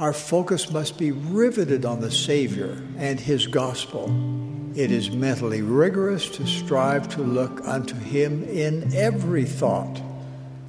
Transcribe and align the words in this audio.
Our 0.00 0.12
focus 0.12 0.72
must 0.72 0.98
be 0.98 1.12
riveted 1.12 1.84
on 1.84 2.00
the 2.00 2.10
Savior 2.10 2.82
and 2.98 3.20
His 3.20 3.46
gospel. 3.46 4.10
It 4.74 4.90
is 4.90 5.12
mentally 5.12 5.62
rigorous 5.62 6.28
to 6.30 6.48
strive 6.48 7.08
to 7.10 7.22
look 7.22 7.60
unto 7.64 7.94
Him 7.94 8.42
in 8.42 8.92
every 8.92 9.44
thought. 9.44 10.02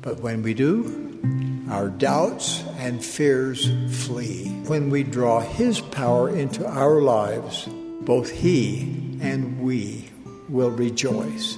But 0.03 0.19
when 0.19 0.43
we 0.43 0.53
do, 0.53 1.65
our 1.71 1.89
doubts 1.89 2.63
and 2.77 3.03
fears 3.03 3.67
flee. 4.05 4.46
When 4.67 4.91
we 4.91 5.01
draw 5.01 5.39
His 5.39 5.81
power 5.81 6.29
into 6.29 6.63
our 6.63 7.01
lives, 7.01 7.67
both 8.01 8.29
He 8.29 9.17
and 9.21 9.60
we 9.60 10.07
will 10.49 10.69
rejoice. 10.69 11.57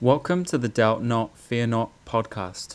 Welcome 0.00 0.44
to 0.46 0.58
the 0.58 0.68
Doubt 0.68 1.04
Not, 1.04 1.38
Fear 1.38 1.68
Not 1.68 1.92
podcast. 2.06 2.74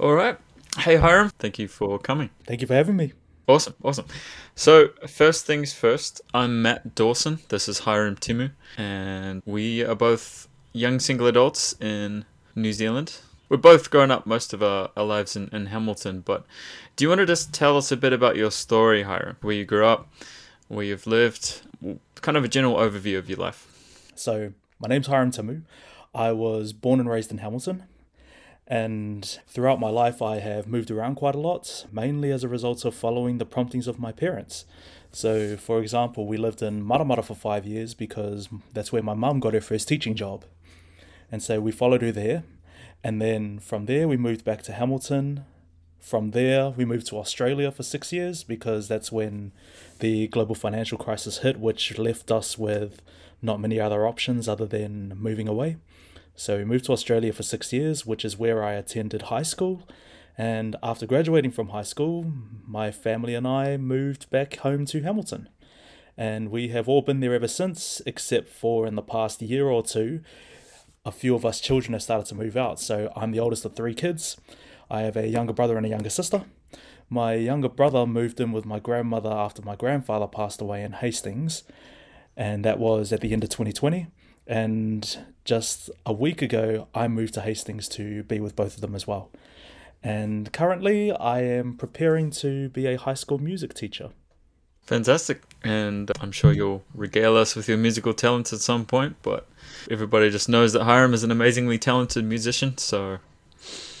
All 0.00 0.14
right. 0.14 0.38
Hey, 0.78 0.94
Hyrum. 0.96 1.32
Thank 1.40 1.58
you 1.58 1.66
for 1.66 1.98
coming. 1.98 2.30
Thank 2.46 2.60
you 2.60 2.68
for 2.68 2.74
having 2.74 2.94
me. 2.94 3.12
Awesome. 3.48 3.74
Awesome. 3.82 4.06
So, 4.54 4.90
first 5.08 5.44
things 5.44 5.72
first, 5.72 6.20
I'm 6.32 6.62
Matt 6.62 6.94
Dawson. 6.94 7.40
This 7.48 7.68
is 7.68 7.80
Hyrum 7.80 8.14
Timu. 8.14 8.52
And 8.76 9.42
we 9.44 9.82
are 9.82 9.96
both 9.96 10.46
young 10.72 11.00
single 11.00 11.26
adults 11.26 11.74
in 11.80 12.26
New 12.54 12.72
Zealand. 12.72 13.16
We're 13.48 13.56
both 13.56 13.90
grown 13.90 14.12
up 14.12 14.24
most 14.24 14.52
of 14.52 14.62
our, 14.62 14.90
our 14.96 15.04
lives 15.04 15.34
in, 15.34 15.48
in 15.52 15.66
Hamilton. 15.66 16.20
But 16.20 16.46
do 16.94 17.04
you 17.04 17.08
want 17.08 17.18
to 17.18 17.26
just 17.26 17.52
tell 17.52 17.76
us 17.76 17.90
a 17.90 17.96
bit 17.96 18.12
about 18.12 18.36
your 18.36 18.52
story, 18.52 19.02
Hyrum? 19.02 19.34
Where 19.40 19.54
you 19.54 19.64
grew 19.64 19.84
up, 19.84 20.08
where 20.68 20.84
you've 20.84 21.08
lived, 21.08 21.62
kind 22.20 22.36
of 22.36 22.44
a 22.44 22.48
general 22.48 22.76
overview 22.76 23.18
of 23.18 23.28
your 23.28 23.38
life? 23.38 24.12
So, 24.14 24.52
my 24.78 24.86
name's 24.86 25.08
Hyrum 25.08 25.32
Timu. 25.32 25.62
I 26.14 26.30
was 26.30 26.72
born 26.72 27.00
and 27.00 27.08
raised 27.08 27.32
in 27.32 27.38
Hamilton. 27.38 27.82
And 28.70 29.24
throughout 29.48 29.80
my 29.80 29.88
life, 29.88 30.20
I 30.20 30.40
have 30.40 30.66
moved 30.66 30.90
around 30.90 31.14
quite 31.14 31.34
a 31.34 31.40
lot, 31.40 31.86
mainly 31.90 32.30
as 32.30 32.44
a 32.44 32.48
result 32.48 32.84
of 32.84 32.94
following 32.94 33.38
the 33.38 33.46
promptings 33.46 33.88
of 33.88 33.98
my 33.98 34.12
parents. 34.12 34.66
So, 35.10 35.56
for 35.56 35.80
example, 35.80 36.26
we 36.26 36.36
lived 36.36 36.60
in 36.60 36.84
Maramara 36.84 37.24
for 37.24 37.34
five 37.34 37.64
years 37.64 37.94
because 37.94 38.50
that's 38.74 38.92
where 38.92 39.02
my 39.02 39.14
mum 39.14 39.40
got 39.40 39.54
her 39.54 39.62
first 39.62 39.88
teaching 39.88 40.14
job. 40.14 40.44
And 41.32 41.42
so 41.42 41.60
we 41.60 41.72
followed 41.72 42.02
her 42.02 42.12
there. 42.12 42.44
And 43.02 43.22
then 43.22 43.58
from 43.58 43.86
there, 43.86 44.06
we 44.06 44.18
moved 44.18 44.44
back 44.44 44.62
to 44.64 44.72
Hamilton. 44.72 45.44
From 45.98 46.32
there, 46.32 46.68
we 46.68 46.84
moved 46.84 47.06
to 47.08 47.18
Australia 47.18 47.70
for 47.70 47.82
six 47.82 48.12
years 48.12 48.44
because 48.44 48.86
that's 48.86 49.10
when 49.10 49.52
the 50.00 50.28
global 50.28 50.54
financial 50.54 50.98
crisis 50.98 51.38
hit, 51.38 51.58
which 51.58 51.98
left 51.98 52.30
us 52.30 52.58
with 52.58 53.00
not 53.40 53.60
many 53.60 53.80
other 53.80 54.06
options 54.06 54.46
other 54.46 54.66
than 54.66 55.14
moving 55.16 55.48
away. 55.48 55.76
So 56.38 56.58
we 56.58 56.64
moved 56.64 56.84
to 56.84 56.92
Australia 56.92 57.32
for 57.32 57.42
six 57.42 57.72
years, 57.72 58.06
which 58.06 58.24
is 58.24 58.38
where 58.38 58.62
I 58.62 58.74
attended 58.74 59.22
high 59.22 59.42
school. 59.42 59.82
And 60.38 60.76
after 60.84 61.04
graduating 61.04 61.50
from 61.50 61.70
high 61.70 61.82
school, 61.82 62.32
my 62.64 62.92
family 62.92 63.34
and 63.34 63.44
I 63.44 63.76
moved 63.76 64.30
back 64.30 64.54
home 64.58 64.86
to 64.86 65.02
Hamilton. 65.02 65.48
And 66.16 66.52
we 66.52 66.68
have 66.68 66.88
all 66.88 67.02
been 67.02 67.18
there 67.18 67.34
ever 67.34 67.48
since, 67.48 68.00
except 68.06 68.48
for 68.48 68.86
in 68.86 68.94
the 68.94 69.02
past 69.02 69.42
year 69.42 69.66
or 69.66 69.82
two, 69.82 70.20
a 71.04 71.10
few 71.10 71.34
of 71.34 71.44
us 71.44 71.60
children 71.60 71.92
have 71.92 72.04
started 72.04 72.26
to 72.26 72.36
move 72.36 72.56
out. 72.56 72.78
So 72.78 73.12
I'm 73.16 73.32
the 73.32 73.40
oldest 73.40 73.64
of 73.64 73.74
three 73.74 73.94
kids. 73.94 74.36
I 74.88 75.00
have 75.00 75.16
a 75.16 75.26
younger 75.26 75.52
brother 75.52 75.76
and 75.76 75.86
a 75.86 75.88
younger 75.88 76.08
sister. 76.08 76.44
My 77.10 77.34
younger 77.34 77.68
brother 77.68 78.06
moved 78.06 78.40
in 78.40 78.52
with 78.52 78.64
my 78.64 78.78
grandmother 78.78 79.32
after 79.32 79.60
my 79.62 79.74
grandfather 79.74 80.28
passed 80.28 80.60
away 80.60 80.84
in 80.84 80.92
Hastings, 80.92 81.64
and 82.36 82.64
that 82.64 82.78
was 82.78 83.12
at 83.12 83.22
the 83.22 83.32
end 83.32 83.42
of 83.42 83.50
2020. 83.50 84.06
And 84.48 85.18
just 85.44 85.90
a 86.06 86.12
week 86.12 86.40
ago, 86.40 86.88
I 86.94 87.06
moved 87.06 87.34
to 87.34 87.42
Hastings 87.42 87.86
to 87.90 88.22
be 88.24 88.40
with 88.40 88.56
both 88.56 88.74
of 88.74 88.80
them 88.80 88.94
as 88.94 89.06
well. 89.06 89.30
And 90.02 90.50
currently, 90.52 91.12
I 91.12 91.42
am 91.42 91.76
preparing 91.76 92.30
to 92.30 92.70
be 92.70 92.86
a 92.86 92.96
high 92.96 93.14
school 93.14 93.38
music 93.38 93.74
teacher. 93.74 94.10
Fantastic. 94.82 95.42
And 95.62 96.10
I'm 96.20 96.32
sure 96.32 96.50
you'll 96.50 96.82
regale 96.94 97.36
us 97.36 97.54
with 97.54 97.68
your 97.68 97.76
musical 97.76 98.14
talents 98.14 98.54
at 98.54 98.60
some 98.60 98.86
point, 98.86 99.16
but 99.22 99.46
everybody 99.90 100.30
just 100.30 100.48
knows 100.48 100.72
that 100.72 100.84
Hyrum 100.84 101.12
is 101.12 101.24
an 101.24 101.30
amazingly 101.30 101.76
talented 101.76 102.24
musician. 102.24 102.78
So, 102.78 103.18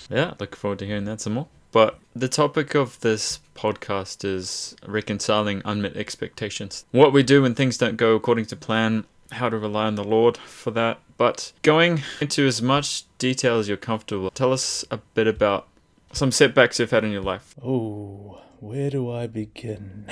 yeah, 0.08 0.32
look 0.40 0.56
forward 0.56 0.78
to 0.78 0.86
hearing 0.86 1.04
that 1.04 1.20
some 1.20 1.34
more. 1.34 1.48
But 1.72 1.98
the 2.16 2.28
topic 2.28 2.74
of 2.74 2.98
this 3.00 3.40
podcast 3.54 4.24
is 4.24 4.76
reconciling 4.86 5.60
unmet 5.66 5.94
expectations. 5.96 6.86
What 6.90 7.12
we 7.12 7.22
do 7.22 7.42
when 7.42 7.54
things 7.54 7.76
don't 7.76 7.98
go 7.98 8.14
according 8.14 8.46
to 8.46 8.56
plan 8.56 9.04
how 9.32 9.48
to 9.48 9.58
rely 9.58 9.86
on 9.86 9.94
the 9.94 10.04
Lord 10.04 10.36
for 10.36 10.70
that. 10.72 11.00
But 11.16 11.52
going 11.62 12.02
into 12.20 12.46
as 12.46 12.62
much 12.62 13.04
detail 13.18 13.58
as 13.58 13.68
you're 13.68 13.76
comfortable, 13.76 14.30
tell 14.30 14.52
us 14.52 14.84
a 14.90 14.98
bit 15.14 15.26
about 15.26 15.68
some 16.12 16.32
setbacks 16.32 16.78
you've 16.78 16.90
had 16.90 17.04
in 17.04 17.10
your 17.10 17.22
life. 17.22 17.54
Oh, 17.62 18.40
where 18.60 18.90
do 18.90 19.10
I 19.10 19.26
begin? 19.26 20.06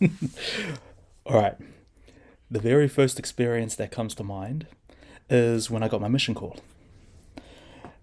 All 1.26 1.40
right. 1.40 1.56
The 2.50 2.60
very 2.60 2.88
first 2.88 3.18
experience 3.18 3.74
that 3.76 3.90
comes 3.90 4.14
to 4.16 4.24
mind 4.24 4.66
is 5.28 5.70
when 5.70 5.82
I 5.82 5.88
got 5.88 6.00
my 6.00 6.08
mission 6.08 6.34
call. 6.34 6.58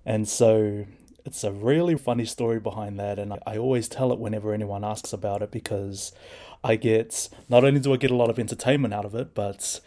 And 0.05 0.27
so 0.27 0.85
it's 1.25 1.43
a 1.43 1.51
really 1.51 1.95
funny 1.95 2.25
story 2.25 2.59
behind 2.59 2.99
that. 2.99 3.19
And 3.19 3.33
I 3.45 3.57
always 3.57 3.87
tell 3.87 4.11
it 4.11 4.19
whenever 4.19 4.53
anyone 4.53 4.83
asks 4.83 5.13
about 5.13 5.41
it 5.41 5.51
because 5.51 6.11
I 6.63 6.75
get 6.75 7.29
not 7.49 7.63
only 7.63 7.79
do 7.79 7.93
I 7.93 7.97
get 7.97 8.11
a 8.11 8.15
lot 8.15 8.29
of 8.29 8.39
entertainment 8.39 8.93
out 8.93 9.05
of 9.05 9.15
it, 9.15 9.33
but 9.33 9.79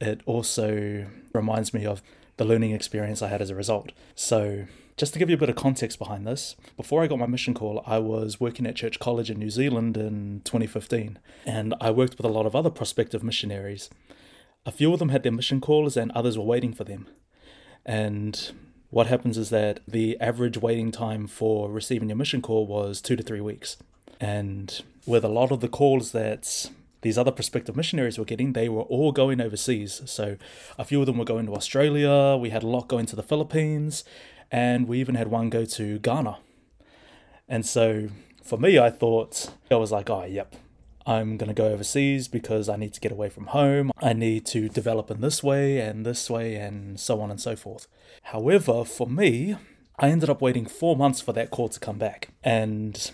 it 0.00 0.20
also 0.26 1.06
reminds 1.32 1.72
me 1.72 1.86
of 1.86 2.02
the 2.36 2.44
learning 2.44 2.72
experience 2.72 3.22
I 3.22 3.28
had 3.28 3.42
as 3.42 3.50
a 3.50 3.54
result. 3.54 3.92
So, 4.14 4.66
just 4.96 5.12
to 5.12 5.18
give 5.18 5.28
you 5.28 5.34
a 5.34 5.38
bit 5.38 5.48
of 5.48 5.56
context 5.56 5.98
behind 5.98 6.24
this, 6.24 6.54
before 6.76 7.02
I 7.02 7.08
got 7.08 7.18
my 7.18 7.26
mission 7.26 7.52
call, 7.52 7.82
I 7.84 7.98
was 7.98 8.38
working 8.38 8.64
at 8.64 8.76
Church 8.76 9.00
College 9.00 9.28
in 9.28 9.40
New 9.40 9.50
Zealand 9.50 9.96
in 9.96 10.40
2015, 10.44 11.18
and 11.44 11.74
I 11.80 11.90
worked 11.90 12.16
with 12.16 12.24
a 12.26 12.32
lot 12.32 12.46
of 12.46 12.54
other 12.54 12.70
prospective 12.70 13.24
missionaries. 13.24 13.90
A 14.64 14.70
few 14.70 14.92
of 14.92 15.00
them 15.00 15.08
had 15.08 15.24
their 15.24 15.32
mission 15.32 15.60
calls, 15.60 15.96
and 15.96 16.12
others 16.12 16.38
were 16.38 16.44
waiting 16.44 16.72
for 16.72 16.84
them. 16.84 17.08
And 17.84 18.52
what 18.94 19.08
happens 19.08 19.36
is 19.36 19.50
that 19.50 19.80
the 19.88 20.16
average 20.20 20.56
waiting 20.56 20.92
time 20.92 21.26
for 21.26 21.68
receiving 21.68 22.08
your 22.08 22.16
mission 22.16 22.40
call 22.40 22.64
was 22.64 23.00
two 23.00 23.16
to 23.16 23.24
three 23.24 23.40
weeks. 23.40 23.76
And 24.20 24.80
with 25.04 25.24
a 25.24 25.28
lot 25.28 25.50
of 25.50 25.58
the 25.58 25.66
calls 25.66 26.12
that 26.12 26.70
these 27.02 27.18
other 27.18 27.32
prospective 27.32 27.74
missionaries 27.74 28.18
were 28.18 28.24
getting, 28.24 28.52
they 28.52 28.68
were 28.68 28.82
all 28.82 29.10
going 29.10 29.40
overseas. 29.40 30.00
So 30.04 30.36
a 30.78 30.84
few 30.84 31.00
of 31.00 31.06
them 31.06 31.18
were 31.18 31.24
going 31.24 31.44
to 31.46 31.54
Australia, 31.56 32.36
we 32.36 32.50
had 32.50 32.62
a 32.62 32.68
lot 32.68 32.86
going 32.86 33.06
to 33.06 33.16
the 33.16 33.24
Philippines, 33.24 34.04
and 34.52 34.86
we 34.86 35.00
even 35.00 35.16
had 35.16 35.26
one 35.26 35.50
go 35.50 35.64
to 35.64 35.98
Ghana. 35.98 36.38
And 37.48 37.66
so 37.66 38.10
for 38.44 38.58
me, 38.58 38.78
I 38.78 38.90
thought, 38.90 39.50
I 39.72 39.74
was 39.74 39.90
like, 39.90 40.08
oh, 40.08 40.22
yep, 40.22 40.54
I'm 41.06 41.36
going 41.36 41.48
to 41.48 41.54
go 41.54 41.66
overseas 41.66 42.28
because 42.28 42.68
I 42.68 42.76
need 42.76 42.94
to 42.94 43.00
get 43.00 43.12
away 43.12 43.28
from 43.28 43.46
home. 43.46 43.90
I 44.00 44.12
need 44.12 44.46
to 44.46 44.68
develop 44.68 45.10
in 45.10 45.20
this 45.20 45.42
way 45.42 45.78
and 45.78 46.06
this 46.06 46.30
way 46.30 46.56
and 46.56 46.98
so 46.98 47.20
on 47.20 47.30
and 47.30 47.40
so 47.40 47.56
forth. 47.56 47.86
However, 48.24 48.84
for 48.84 49.06
me, 49.06 49.56
I 49.98 50.08
ended 50.08 50.30
up 50.30 50.40
waiting 50.40 50.66
four 50.66 50.96
months 50.96 51.20
for 51.20 51.32
that 51.32 51.50
call 51.50 51.68
to 51.68 51.78
come 51.78 51.98
back. 51.98 52.30
And 52.42 53.10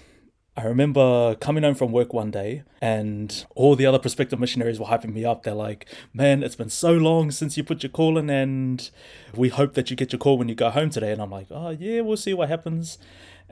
I 0.56 0.64
remember 0.64 1.36
coming 1.36 1.62
home 1.62 1.74
from 1.74 1.90
work 1.90 2.12
one 2.12 2.30
day 2.30 2.64
and 2.82 3.46
all 3.54 3.76
the 3.76 3.86
other 3.86 3.98
prospective 3.98 4.38
missionaries 4.38 4.78
were 4.78 4.86
hyping 4.86 5.12
me 5.14 5.24
up. 5.24 5.42
They're 5.42 5.54
like, 5.54 5.86
man, 6.12 6.42
it's 6.42 6.56
been 6.56 6.70
so 6.70 6.92
long 6.92 7.30
since 7.30 7.56
you 7.56 7.64
put 7.64 7.82
your 7.82 7.90
call 7.90 8.18
in 8.18 8.28
and 8.28 8.90
we 9.34 9.48
hope 9.48 9.74
that 9.74 9.90
you 9.90 9.96
get 9.96 10.12
your 10.12 10.18
call 10.18 10.38
when 10.38 10.48
you 10.48 10.54
go 10.54 10.70
home 10.70 10.90
today. 10.90 11.12
And 11.12 11.22
I'm 11.22 11.30
like, 11.30 11.46
oh, 11.50 11.70
yeah, 11.70 12.02
we'll 12.02 12.16
see 12.16 12.34
what 12.34 12.48
happens. 12.48 12.98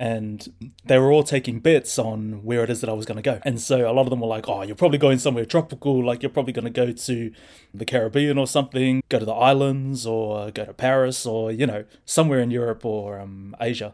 And 0.00 0.72
they 0.84 0.96
were 0.96 1.10
all 1.10 1.24
taking 1.24 1.58
bets 1.58 1.98
on 1.98 2.44
where 2.44 2.62
it 2.62 2.70
is 2.70 2.80
that 2.82 2.88
I 2.88 2.92
was 2.92 3.04
going 3.04 3.16
to 3.16 3.22
go. 3.22 3.40
And 3.42 3.60
so 3.60 3.90
a 3.90 3.92
lot 3.92 4.02
of 4.02 4.10
them 4.10 4.20
were 4.20 4.28
like, 4.28 4.48
oh, 4.48 4.62
you're 4.62 4.76
probably 4.76 4.98
going 4.98 5.18
somewhere 5.18 5.44
tropical. 5.44 6.04
Like 6.04 6.22
you're 6.22 6.30
probably 6.30 6.52
going 6.52 6.66
to 6.66 6.70
go 6.70 6.92
to 6.92 7.32
the 7.74 7.84
Caribbean 7.84 8.38
or 8.38 8.46
something, 8.46 9.02
go 9.08 9.18
to 9.18 9.24
the 9.24 9.32
islands 9.32 10.06
or 10.06 10.52
go 10.52 10.64
to 10.64 10.72
Paris 10.72 11.26
or, 11.26 11.50
you 11.50 11.66
know, 11.66 11.84
somewhere 12.04 12.38
in 12.38 12.52
Europe 12.52 12.84
or 12.84 13.18
um, 13.18 13.56
Asia. 13.60 13.92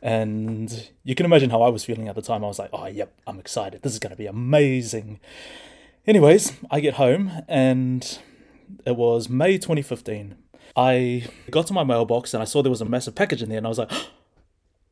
And 0.00 0.88
you 1.02 1.14
can 1.14 1.26
imagine 1.26 1.50
how 1.50 1.60
I 1.60 1.68
was 1.68 1.84
feeling 1.84 2.08
at 2.08 2.14
the 2.14 2.22
time. 2.22 2.42
I 2.42 2.48
was 2.48 2.58
like, 2.58 2.70
oh, 2.72 2.86
yep, 2.86 3.12
I'm 3.26 3.38
excited. 3.38 3.82
This 3.82 3.92
is 3.92 3.98
going 3.98 4.10
to 4.12 4.16
be 4.16 4.26
amazing. 4.26 5.20
Anyways, 6.06 6.54
I 6.70 6.80
get 6.80 6.94
home 6.94 7.30
and 7.46 8.18
it 8.86 8.96
was 8.96 9.28
May 9.28 9.58
2015. 9.58 10.34
I 10.76 11.28
got 11.50 11.66
to 11.66 11.74
my 11.74 11.84
mailbox 11.84 12.32
and 12.32 12.42
I 12.42 12.46
saw 12.46 12.62
there 12.62 12.70
was 12.70 12.80
a 12.80 12.86
massive 12.86 13.14
package 13.14 13.42
in 13.42 13.50
there 13.50 13.58
and 13.58 13.66
I 13.66 13.70
was 13.70 13.78
like, 13.78 13.92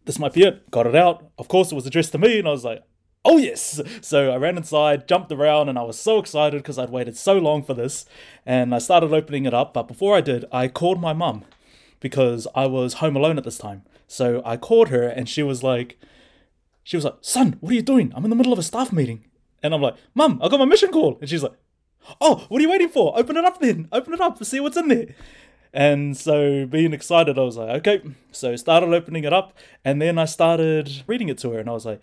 this 0.04 0.18
might 0.18 0.32
be 0.32 0.42
it. 0.42 0.70
Got 0.70 0.86
it 0.86 0.94
out. 0.94 1.30
Of 1.38 1.48
course, 1.48 1.72
it 1.72 1.74
was 1.74 1.86
addressed 1.86 2.12
to 2.12 2.18
me 2.18 2.38
and 2.38 2.48
I 2.48 2.50
was 2.50 2.64
like, 2.64 2.82
oh 3.24 3.38
yes. 3.38 3.80
So 4.02 4.32
I 4.32 4.36
ran 4.36 4.56
inside, 4.56 5.08
jumped 5.08 5.32
around, 5.32 5.68
and 5.68 5.78
I 5.78 5.82
was 5.82 5.98
so 5.98 6.18
excited 6.18 6.62
because 6.62 6.78
I'd 6.78 6.90
waited 6.90 7.16
so 7.16 7.38
long 7.38 7.62
for 7.62 7.74
this. 7.74 8.04
And 8.44 8.74
I 8.74 8.78
started 8.78 9.12
opening 9.12 9.46
it 9.46 9.54
up. 9.54 9.74
But 9.74 9.88
before 9.88 10.16
I 10.16 10.20
did, 10.20 10.44
I 10.52 10.68
called 10.68 11.00
my 11.00 11.12
mum 11.12 11.44
because 12.00 12.46
I 12.54 12.66
was 12.66 12.94
home 12.94 13.16
alone 13.16 13.38
at 13.38 13.44
this 13.44 13.58
time. 13.58 13.82
So 14.06 14.42
I 14.44 14.56
called 14.56 14.88
her 14.88 15.08
and 15.08 15.28
she 15.28 15.42
was 15.42 15.62
like, 15.62 15.98
she 16.82 16.96
was 16.96 17.04
like, 17.04 17.16
son, 17.20 17.56
what 17.60 17.72
are 17.72 17.76
you 17.76 17.82
doing? 17.82 18.12
I'm 18.14 18.24
in 18.24 18.30
the 18.30 18.36
middle 18.36 18.52
of 18.52 18.58
a 18.58 18.62
staff 18.62 18.92
meeting. 18.92 19.24
And 19.62 19.72
I'm 19.72 19.80
like, 19.80 19.94
mum, 20.14 20.40
I 20.42 20.48
got 20.48 20.58
my 20.58 20.64
mission 20.64 20.90
call. 20.90 21.16
And 21.20 21.30
she's 21.30 21.42
like, 21.42 21.54
oh, 22.20 22.44
what 22.48 22.58
are 22.58 22.62
you 22.62 22.70
waiting 22.70 22.88
for? 22.88 23.16
Open 23.16 23.36
it 23.36 23.44
up 23.44 23.60
then. 23.60 23.88
Open 23.92 24.12
it 24.12 24.20
up 24.20 24.42
see 24.44 24.60
what's 24.60 24.76
in 24.76 24.88
there. 24.88 25.14
And 25.72 26.16
so, 26.16 26.66
being 26.66 26.92
excited, 26.92 27.38
I 27.38 27.42
was 27.42 27.56
like, 27.56 27.86
okay. 27.86 28.02
So, 28.30 28.56
started 28.56 28.92
opening 28.92 29.24
it 29.24 29.32
up, 29.32 29.56
and 29.84 30.02
then 30.02 30.18
I 30.18 30.26
started 30.26 31.02
reading 31.06 31.28
it 31.28 31.38
to 31.38 31.50
her, 31.52 31.60
and 31.60 31.68
I 31.68 31.72
was 31.72 31.86
like, 31.86 32.02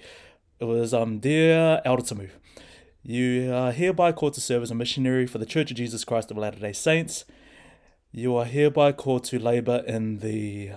it 0.59 0.65
was, 0.65 0.93
um, 0.93 1.19
Dear 1.19 1.81
Elder 1.85 2.03
you 3.03 3.53
are 3.53 3.71
hereby 3.71 4.11
called 4.11 4.33
to 4.33 4.41
serve 4.41 4.61
as 4.61 4.71
a 4.71 4.75
missionary 4.75 5.25
for 5.25 5.37
the 5.37 5.45
Church 5.45 5.71
of 5.71 5.77
Jesus 5.77 6.03
Christ 6.03 6.31
of 6.31 6.37
Latter 6.37 6.59
day 6.59 6.73
Saints. 6.73 7.25
You 8.11 8.35
are 8.35 8.45
hereby 8.45 8.91
called 8.91 9.23
to 9.25 9.39
labor 9.39 9.83
in 9.87 10.19
the. 10.19 10.71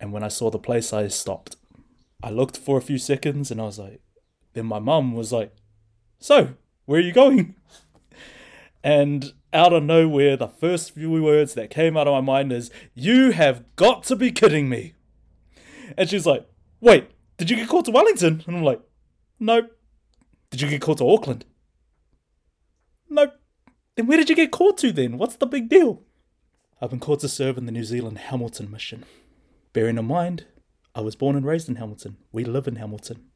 And 0.00 0.12
when 0.12 0.22
I 0.22 0.28
saw 0.28 0.50
the 0.50 0.58
place, 0.58 0.92
I 0.92 1.08
stopped. 1.08 1.56
I 2.22 2.30
looked 2.30 2.56
for 2.56 2.78
a 2.78 2.82
few 2.82 2.98
seconds, 2.98 3.50
and 3.50 3.60
I 3.60 3.64
was 3.64 3.78
like, 3.78 4.00
then 4.54 4.66
my 4.66 4.78
mum 4.78 5.14
was 5.14 5.32
like, 5.32 5.54
So, 6.18 6.54
where 6.86 6.98
are 6.98 7.04
you 7.04 7.12
going? 7.12 7.54
And 8.84 9.32
out 9.52 9.72
of 9.72 9.82
nowhere, 9.82 10.36
the 10.36 10.48
first 10.48 10.92
few 10.92 11.10
words 11.22 11.54
that 11.54 11.70
came 11.70 11.96
out 11.96 12.06
of 12.06 12.12
my 12.12 12.20
mind 12.20 12.52
is, 12.52 12.70
You 12.94 13.30
have 13.32 13.64
got 13.76 14.04
to 14.04 14.16
be 14.16 14.30
kidding 14.32 14.68
me. 14.68 14.94
And 15.96 16.08
she's 16.08 16.26
like, 16.26 16.48
Wait, 16.80 17.10
did 17.36 17.50
you 17.50 17.56
get 17.56 17.68
called 17.68 17.86
to 17.86 17.90
Wellington? 17.90 18.42
And 18.46 18.56
I'm 18.56 18.62
like, 18.62 18.80
Nope. 19.38 19.70
Did 20.50 20.60
you 20.60 20.68
get 20.68 20.80
called 20.80 20.98
to 20.98 21.08
Auckland? 21.08 21.44
Nope. 23.08 23.32
Then 23.96 24.06
where 24.06 24.18
did 24.18 24.28
you 24.28 24.36
get 24.36 24.52
called 24.52 24.78
to 24.78 24.92
then? 24.92 25.18
What's 25.18 25.36
the 25.36 25.46
big 25.46 25.68
deal? 25.68 26.02
I've 26.80 26.90
been 26.90 27.00
called 27.00 27.20
to 27.20 27.28
serve 27.28 27.56
in 27.56 27.66
the 27.66 27.72
New 27.72 27.84
Zealand 27.84 28.18
Hamilton 28.18 28.70
mission. 28.70 29.04
Bearing 29.72 29.98
in 29.98 30.04
mind, 30.04 30.46
I 30.94 31.00
was 31.00 31.16
born 31.16 31.36
and 31.36 31.46
raised 31.46 31.68
in 31.68 31.76
Hamilton. 31.76 32.18
We 32.32 32.44
live 32.44 32.68
in 32.68 32.76
Hamilton. 32.76 33.26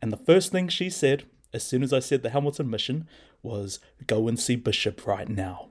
And 0.00 0.12
the 0.12 0.18
first 0.18 0.52
thing 0.52 0.68
she 0.68 0.90
said, 0.90 1.24
as 1.52 1.64
soon 1.64 1.82
as 1.82 1.92
I 1.92 1.98
said 1.98 2.22
the 2.22 2.30
Hamilton 2.30 2.70
mission, 2.70 3.08
was 3.42 3.80
go 4.06 4.28
and 4.28 4.38
see 4.38 4.56
Bishop 4.56 5.06
right 5.06 5.28
now. 5.28 5.68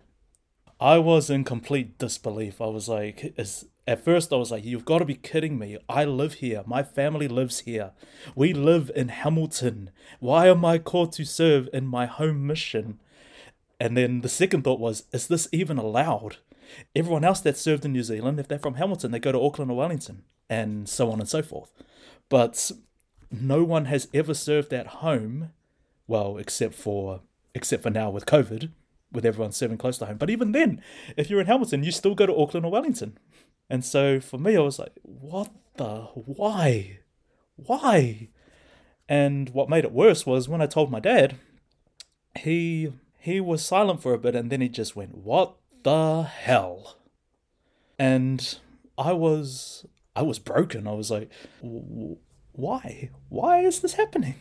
I 0.80 1.00
was 1.00 1.30
in 1.30 1.44
complete 1.44 1.98
disbelief. 1.98 2.62
I 2.62 2.68
was 2.68 2.88
like, 2.88 3.34
is, 3.38 3.66
at 3.88 4.04
first, 4.04 4.32
I 4.32 4.36
was 4.36 4.52
like, 4.52 4.64
you've 4.64 4.86
got 4.86 5.00
to 5.00 5.06
be 5.06 5.16
kidding 5.16 5.58
me. 5.58 5.78
I 5.90 6.06
live 6.06 6.36
here. 6.36 6.62
My 6.66 6.84
family 6.84 7.28
lives 7.28 7.62
here. 7.62 7.92
We 8.36 8.54
live 8.54 8.92
in 8.96 9.08
Hamilton. 9.08 9.90
Why 10.20 10.48
am 10.48 10.64
I 10.64 10.78
called 10.78 11.14
to 11.14 11.26
serve 11.26 11.68
in 11.74 11.88
my 11.88 12.06
home 12.06 12.46
mission? 12.46 13.00
And 13.80 13.96
then 13.96 14.22
the 14.22 14.30
second 14.30 14.64
thought 14.64 14.80
was, 14.80 15.06
is 15.12 15.28
this 15.28 15.48
even 15.52 15.78
allowed? 15.78 16.38
Everyone 16.96 17.24
else 17.24 17.40
that 17.42 17.58
served 17.58 17.86
in 17.86 17.94
New 17.94 18.04
Zealand, 18.04 18.40
if 18.40 18.48
they're 18.48 18.60
from 18.60 18.76
Hamilton, 18.76 19.12
they 19.12 19.20
go 19.20 19.32
to 19.32 19.42
Auckland 19.42 19.72
or 19.72 19.78
Wellington, 19.78 20.24
and 20.50 20.90
so 20.90 21.10
on 21.10 21.20
and 21.20 21.30
so 21.30 21.42
forth. 21.42 21.72
But 22.30 22.72
no 23.32 23.64
one 23.64 23.86
has 23.86 24.08
ever 24.14 24.34
served 24.34 24.74
at 24.74 24.88
home, 24.88 25.54
well, 26.08 26.38
except 26.38 26.74
for 26.74 27.22
except 27.54 27.84
for 27.84 27.90
now 27.90 28.10
with 28.10 28.26
COVID, 28.26 28.70
with 29.12 29.26
everyone 29.26 29.52
serving 29.52 29.78
close 29.78 29.98
to 29.98 30.06
home. 30.06 30.18
But 30.18 30.30
even 30.30 30.52
then, 30.52 30.82
if 31.16 31.30
you're 31.30 31.42
in 31.42 31.48
Hamilton, 31.48 31.84
you 31.84 31.92
still 31.92 32.16
go 32.16 32.26
to 32.26 32.36
Auckland 32.36 32.66
or 32.66 32.72
Wellington. 32.72 33.18
And 33.70 33.84
so 33.84 34.20
for 34.20 34.38
me, 34.38 34.56
I 34.56 34.62
was 34.62 34.80
like, 34.80 34.94
what 35.04 35.50
the? 35.76 36.02
Why? 36.14 37.00
Why? 37.56 38.30
And 39.10 39.50
what 39.50 39.70
made 39.70 39.84
it 39.84 39.92
worse 39.92 40.26
was 40.26 40.48
when 40.48 40.62
I 40.62 40.68
told 40.68 40.92
my 40.92 41.00
dad, 41.00 41.36
he 42.38 42.94
he 43.20 43.42
was 43.42 43.66
silent 43.66 44.02
for 44.02 44.14
a 44.14 44.20
bit 44.20 44.36
and 44.36 44.50
then 44.50 44.62
he 44.62 44.70
just 44.70 44.96
went, 44.96 45.18
"What 45.18 45.56
the 45.84 46.24
hell?" 46.24 46.98
And 47.98 48.58
I 48.98 49.14
was 49.14 49.86
I 50.16 50.22
was 50.22 50.40
broken. 50.40 50.88
I 50.88 50.94
was 50.94 51.10
like, 51.10 51.30
"Why? 51.62 53.10
Why 53.30 53.60
is 53.62 53.80
this 53.80 53.94
happening?" 53.94 54.36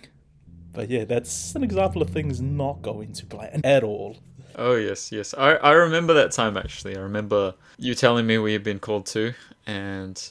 But 0.76 0.90
yeah, 0.90 1.06
that's 1.06 1.54
an 1.54 1.64
example 1.64 2.02
of 2.02 2.10
things 2.10 2.42
not 2.42 2.82
going 2.82 3.14
to 3.14 3.24
plan 3.24 3.62
at 3.64 3.82
all. 3.82 4.18
Oh 4.56 4.74
yes, 4.74 5.10
yes. 5.10 5.32
I 5.32 5.54
I 5.54 5.72
remember 5.72 6.12
that 6.12 6.32
time 6.32 6.58
actually. 6.58 6.94
I 6.96 7.00
remember 7.00 7.54
you 7.78 7.94
telling 7.94 8.26
me 8.26 8.36
we 8.36 8.52
had 8.52 8.62
been 8.62 8.78
called 8.78 9.06
to, 9.06 9.32
and 9.66 10.22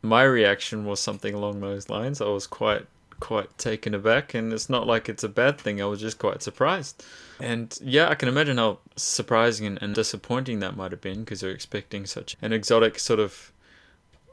my 0.00 0.22
reaction 0.22 0.86
was 0.86 1.00
something 1.00 1.34
along 1.34 1.60
those 1.60 1.90
lines. 1.90 2.22
I 2.22 2.28
was 2.28 2.46
quite 2.46 2.86
quite 3.20 3.58
taken 3.58 3.92
aback, 3.92 4.32
and 4.32 4.54
it's 4.54 4.70
not 4.70 4.86
like 4.86 5.10
it's 5.10 5.22
a 5.22 5.28
bad 5.28 5.60
thing. 5.60 5.82
I 5.82 5.84
was 5.84 6.00
just 6.00 6.18
quite 6.18 6.42
surprised, 6.42 7.04
and 7.38 7.78
yeah, 7.82 8.08
I 8.08 8.14
can 8.14 8.30
imagine 8.30 8.56
how 8.56 8.78
surprising 8.96 9.66
and, 9.66 9.82
and 9.82 9.94
disappointing 9.94 10.60
that 10.60 10.78
might 10.78 10.92
have 10.92 11.02
been 11.02 11.20
because 11.20 11.42
you're 11.42 11.52
expecting 11.52 12.06
such 12.06 12.38
an 12.40 12.54
exotic 12.54 12.98
sort 12.98 13.20
of 13.20 13.52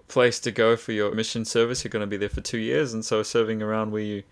place 0.07 0.39
to 0.39 0.51
go 0.51 0.77
for 0.77 0.93
your 0.93 1.13
mission 1.13 1.43
service. 1.43 1.83
You're 1.83 1.89
going 1.89 2.07
to 2.07 2.07
be 2.07 2.15
there 2.15 2.29
for 2.29 2.39
two 2.39 2.57
years, 2.57 2.93
and 2.93 3.03
so 3.03 3.21
serving 3.21 3.61
around 3.61 3.91
where 3.91 4.01
you 4.01 4.23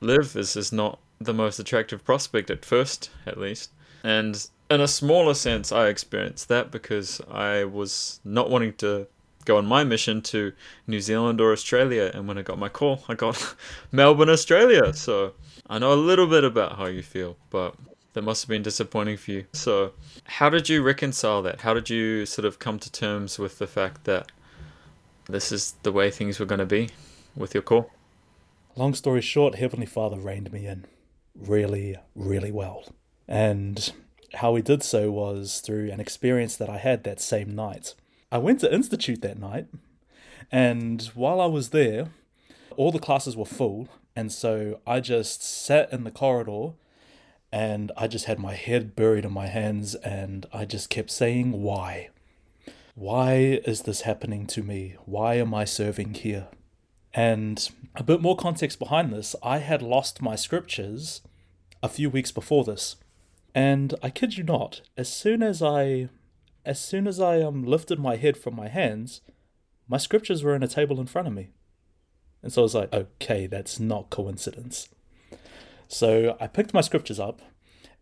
live 0.00 0.36
is, 0.36 0.56
is 0.56 0.72
not 0.72 0.98
the 1.20 1.34
most 1.34 1.58
attractive 1.58 2.04
prospect 2.04 2.50
at 2.50 2.64
first, 2.64 3.10
at 3.26 3.38
least. 3.38 3.70
And 4.04 4.46
in 4.70 4.80
a 4.80 4.88
smaller 4.88 5.34
sense, 5.34 5.72
I 5.72 5.88
experienced 5.88 6.48
that 6.48 6.70
because 6.70 7.20
I 7.30 7.64
was 7.64 8.20
not 8.24 8.50
wanting 8.50 8.74
to 8.74 9.06
go 9.44 9.56
on 9.56 9.66
my 9.66 9.84
mission 9.84 10.20
to 10.20 10.52
New 10.86 11.00
Zealand 11.00 11.40
or 11.40 11.52
Australia. 11.52 12.10
And 12.12 12.28
when 12.28 12.36
I 12.36 12.42
got 12.42 12.58
my 12.58 12.68
call, 12.68 13.04
I 13.08 13.14
got 13.14 13.54
Melbourne, 13.92 14.28
Australia. 14.28 14.92
So 14.92 15.32
I 15.68 15.78
know 15.78 15.92
a 15.92 15.94
little 15.94 16.26
bit 16.26 16.44
about 16.44 16.76
how 16.76 16.86
you 16.86 17.02
feel, 17.02 17.36
but 17.50 17.74
that 18.12 18.22
must 18.22 18.44
have 18.44 18.48
been 18.48 18.62
disappointing 18.62 19.18
for 19.18 19.30
you. 19.30 19.44
So, 19.52 19.92
how 20.24 20.48
did 20.48 20.70
you 20.70 20.82
reconcile 20.82 21.42
that? 21.42 21.60
How 21.60 21.74
did 21.74 21.90
you 21.90 22.24
sort 22.24 22.46
of 22.46 22.58
come 22.58 22.78
to 22.78 22.90
terms 22.90 23.38
with 23.38 23.58
the 23.58 23.66
fact 23.66 24.04
that 24.04 24.32
this 25.28 25.52
is 25.52 25.74
the 25.82 25.92
way 25.92 26.10
things 26.10 26.40
were 26.40 26.46
going 26.46 26.60
to 26.60 26.66
be 26.66 26.88
with 27.36 27.52
your 27.52 27.62
call? 27.62 27.90
Long 28.78 28.92
story 28.92 29.22
short, 29.22 29.54
Heavenly 29.54 29.86
Father 29.86 30.18
reined 30.18 30.52
me 30.52 30.66
in 30.66 30.84
really, 31.34 31.96
really 32.14 32.52
well. 32.52 32.84
And 33.26 33.90
how 34.34 34.54
he 34.54 34.60
did 34.60 34.82
so 34.82 35.10
was 35.10 35.60
through 35.60 35.90
an 35.90 35.98
experience 35.98 36.56
that 36.56 36.68
I 36.68 36.76
had 36.76 37.02
that 37.04 37.18
same 37.18 37.54
night. 37.54 37.94
I 38.30 38.36
went 38.36 38.60
to 38.60 38.72
Institute 38.72 39.22
that 39.22 39.38
night, 39.38 39.68
and 40.52 41.00
while 41.14 41.40
I 41.40 41.46
was 41.46 41.70
there, 41.70 42.10
all 42.76 42.92
the 42.92 42.98
classes 42.98 43.34
were 43.34 43.46
full, 43.46 43.88
and 44.14 44.30
so 44.30 44.78
I 44.86 45.00
just 45.00 45.42
sat 45.42 45.90
in 45.90 46.04
the 46.04 46.10
corridor 46.10 46.74
and 47.50 47.90
I 47.96 48.08
just 48.08 48.26
had 48.26 48.38
my 48.38 48.52
head 48.54 48.94
buried 48.94 49.24
in 49.24 49.32
my 49.32 49.46
hands 49.46 49.94
and 49.94 50.44
I 50.52 50.66
just 50.66 50.90
kept 50.90 51.10
saying, 51.10 51.62
Why? 51.62 52.10
Why 52.94 53.60
is 53.64 53.82
this 53.82 54.02
happening 54.02 54.46
to 54.48 54.62
me? 54.62 54.96
Why 55.06 55.36
am 55.36 55.54
I 55.54 55.64
serving 55.64 56.12
here? 56.14 56.48
And 57.16 57.70
a 57.94 58.02
bit 58.02 58.20
more 58.20 58.36
context 58.36 58.78
behind 58.78 59.10
this 59.10 59.34
I 59.42 59.58
had 59.58 59.80
lost 59.80 60.20
my 60.20 60.36
scriptures 60.36 61.22
a 61.82 61.88
few 61.88 62.10
weeks 62.10 62.30
before 62.30 62.62
this. 62.62 62.96
And 63.54 63.94
I 64.02 64.10
kid 64.10 64.36
you 64.36 64.44
not, 64.44 64.82
as 64.98 65.10
soon 65.10 65.42
as 65.42 65.62
I 65.62 66.10
as 66.66 66.78
soon 66.78 67.06
as 67.06 67.18
I 67.18 67.40
um 67.40 67.64
lifted 67.64 67.98
my 67.98 68.16
head 68.16 68.36
from 68.36 68.54
my 68.54 68.68
hands, 68.68 69.22
my 69.88 69.96
scriptures 69.96 70.44
were 70.44 70.54
in 70.54 70.62
a 70.62 70.68
table 70.68 71.00
in 71.00 71.06
front 71.06 71.26
of 71.26 71.32
me. 71.32 71.48
And 72.42 72.52
so 72.52 72.62
I 72.62 72.64
was 72.64 72.74
like, 72.74 72.92
okay, 72.92 73.46
that's 73.46 73.80
not 73.80 74.10
coincidence. 74.10 74.90
So 75.88 76.36
I 76.38 76.48
picked 76.48 76.74
my 76.74 76.82
scriptures 76.82 77.18
up 77.18 77.40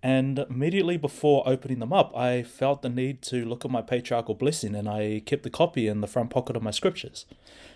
and 0.04 0.38
immediately 0.38 0.98
before 0.98 1.42
opening 1.48 1.78
them 1.78 1.94
up, 1.94 2.14
I 2.14 2.42
felt 2.42 2.82
the 2.82 2.90
need 2.90 3.22
to 3.22 3.42
look 3.46 3.64
at 3.64 3.70
my 3.70 3.80
patriarchal 3.80 4.34
blessing 4.34 4.74
and 4.74 4.86
I 4.86 5.22
kept 5.24 5.44
the 5.44 5.50
copy 5.50 5.88
in 5.88 6.02
the 6.02 6.06
front 6.06 6.28
pocket 6.28 6.56
of 6.56 6.62
my 6.62 6.72
scriptures. 6.72 7.24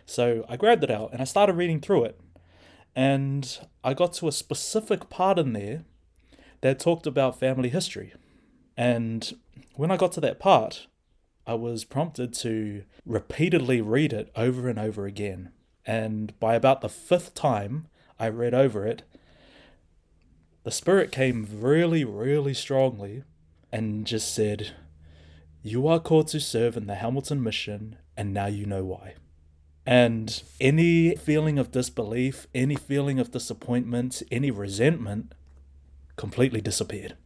So 0.05 0.45
I 0.47 0.59
grabbed 0.59 0.85
it 0.85 0.91
out 0.91 1.11
and 1.11 1.23
I 1.23 1.25
started 1.25 1.55
reading 1.55 1.81
through 1.81 2.05
it. 2.05 2.21
And 2.95 3.59
I 3.83 3.95
got 3.95 4.13
to 4.15 4.29
a 4.29 4.33
specific 4.33 5.09
part 5.09 5.39
in 5.39 5.55
there 5.55 5.85
that 6.61 6.79
talked 6.79 7.07
about 7.07 7.41
family 7.41 7.71
history. 7.71 8.13
And 8.77 9.35
when 9.77 9.91
I 9.91 9.97
got 9.97 10.13
to 10.13 10.21
that 10.21 10.39
part, 10.39 10.87
I 11.47 11.55
was 11.55 11.85
prompted 11.85 12.35
to 12.35 12.85
repeatedly 13.07 13.81
read 13.81 14.13
it 14.13 14.31
over 14.37 14.69
and 14.69 14.79
over 14.79 15.07
again. 15.07 15.51
And 15.87 16.39
by 16.39 16.57
about 16.57 16.83
the 16.83 16.91
fifth 16.91 17.33
time 17.35 17.87
I 18.19 18.29
read 18.29 18.53
over 18.53 18.87
it, 18.87 19.05
the 20.69 20.73
Spirit 20.73 21.11
came 21.11 21.49
really, 21.51 22.05
really 22.05 22.53
strongly 22.53 23.23
and 23.73 24.07
just 24.07 24.35
said, 24.35 24.75
You 25.63 25.89
are 25.89 25.99
called 25.99 26.29
to 26.29 26.41
serve 26.41 26.77
in 26.77 26.87
the 26.87 26.97
Hamilton 26.97 27.43
mission, 27.43 27.97
and 28.19 28.35
now 28.35 28.49
you 28.49 28.67
know 28.67 28.85
why. 28.85 29.15
And 29.87 30.43
any 30.61 31.17
feeling 31.17 31.59
of 31.59 31.73
disbelief, 31.73 32.47
any 32.55 32.75
feeling 32.77 33.19
of 33.19 33.31
disappointment, 33.31 34.23
any 34.31 34.51
resentment 34.51 35.33
completely 36.17 36.61
disappeared. 36.61 37.17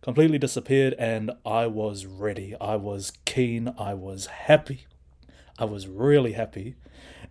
Completely 0.00 0.38
disappeared, 0.38 0.94
and 0.98 1.32
I 1.44 1.66
was 1.66 2.06
ready. 2.06 2.54
I 2.58 2.76
was 2.76 3.12
keen. 3.26 3.74
I 3.76 3.92
was 3.92 4.24
happy. 4.24 4.86
I 5.58 5.66
was 5.66 5.86
really 5.86 6.32
happy. 6.32 6.76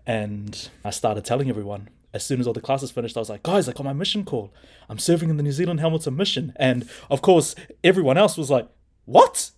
And 0.06 0.70
I 0.86 0.92
started 0.92 1.26
telling 1.26 1.50
everyone 1.50 1.90
as 2.14 2.26
soon 2.26 2.40
as 2.40 2.48
all 2.48 2.54
the 2.54 2.62
classes 2.62 2.92
finished, 2.92 3.16
I 3.16 3.22
was 3.22 3.30
like, 3.30 3.44
guys, 3.44 3.70
I 3.70 3.74
got 3.74 3.84
my 3.84 3.94
mission 3.94 4.26
call. 4.26 4.54
I'm 4.90 5.00
serving 5.00 5.30
in 5.30 5.38
the 5.38 5.44
New 5.44 5.52
Zealand 5.52 5.80
Hamilton 5.80 6.16
mission. 6.16 6.54
And 6.58 6.90
of 7.10 7.22
course, 7.22 7.56
everyone 7.84 8.18
else 8.18 8.38
was 8.38 8.50
like, 8.50 8.68
what? 9.06 9.52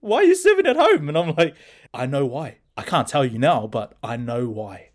Why 0.00 0.18
are 0.18 0.24
you 0.24 0.34
serving 0.34 0.66
at 0.66 0.76
home? 0.76 1.08
And 1.08 1.18
I'm 1.18 1.34
like, 1.34 1.54
I 1.92 2.06
know 2.06 2.24
why. 2.24 2.58
I 2.76 2.82
can't 2.82 3.08
tell 3.08 3.24
you 3.24 3.38
now, 3.38 3.66
but 3.66 3.96
I 4.02 4.16
know 4.16 4.48
why. 4.48 4.90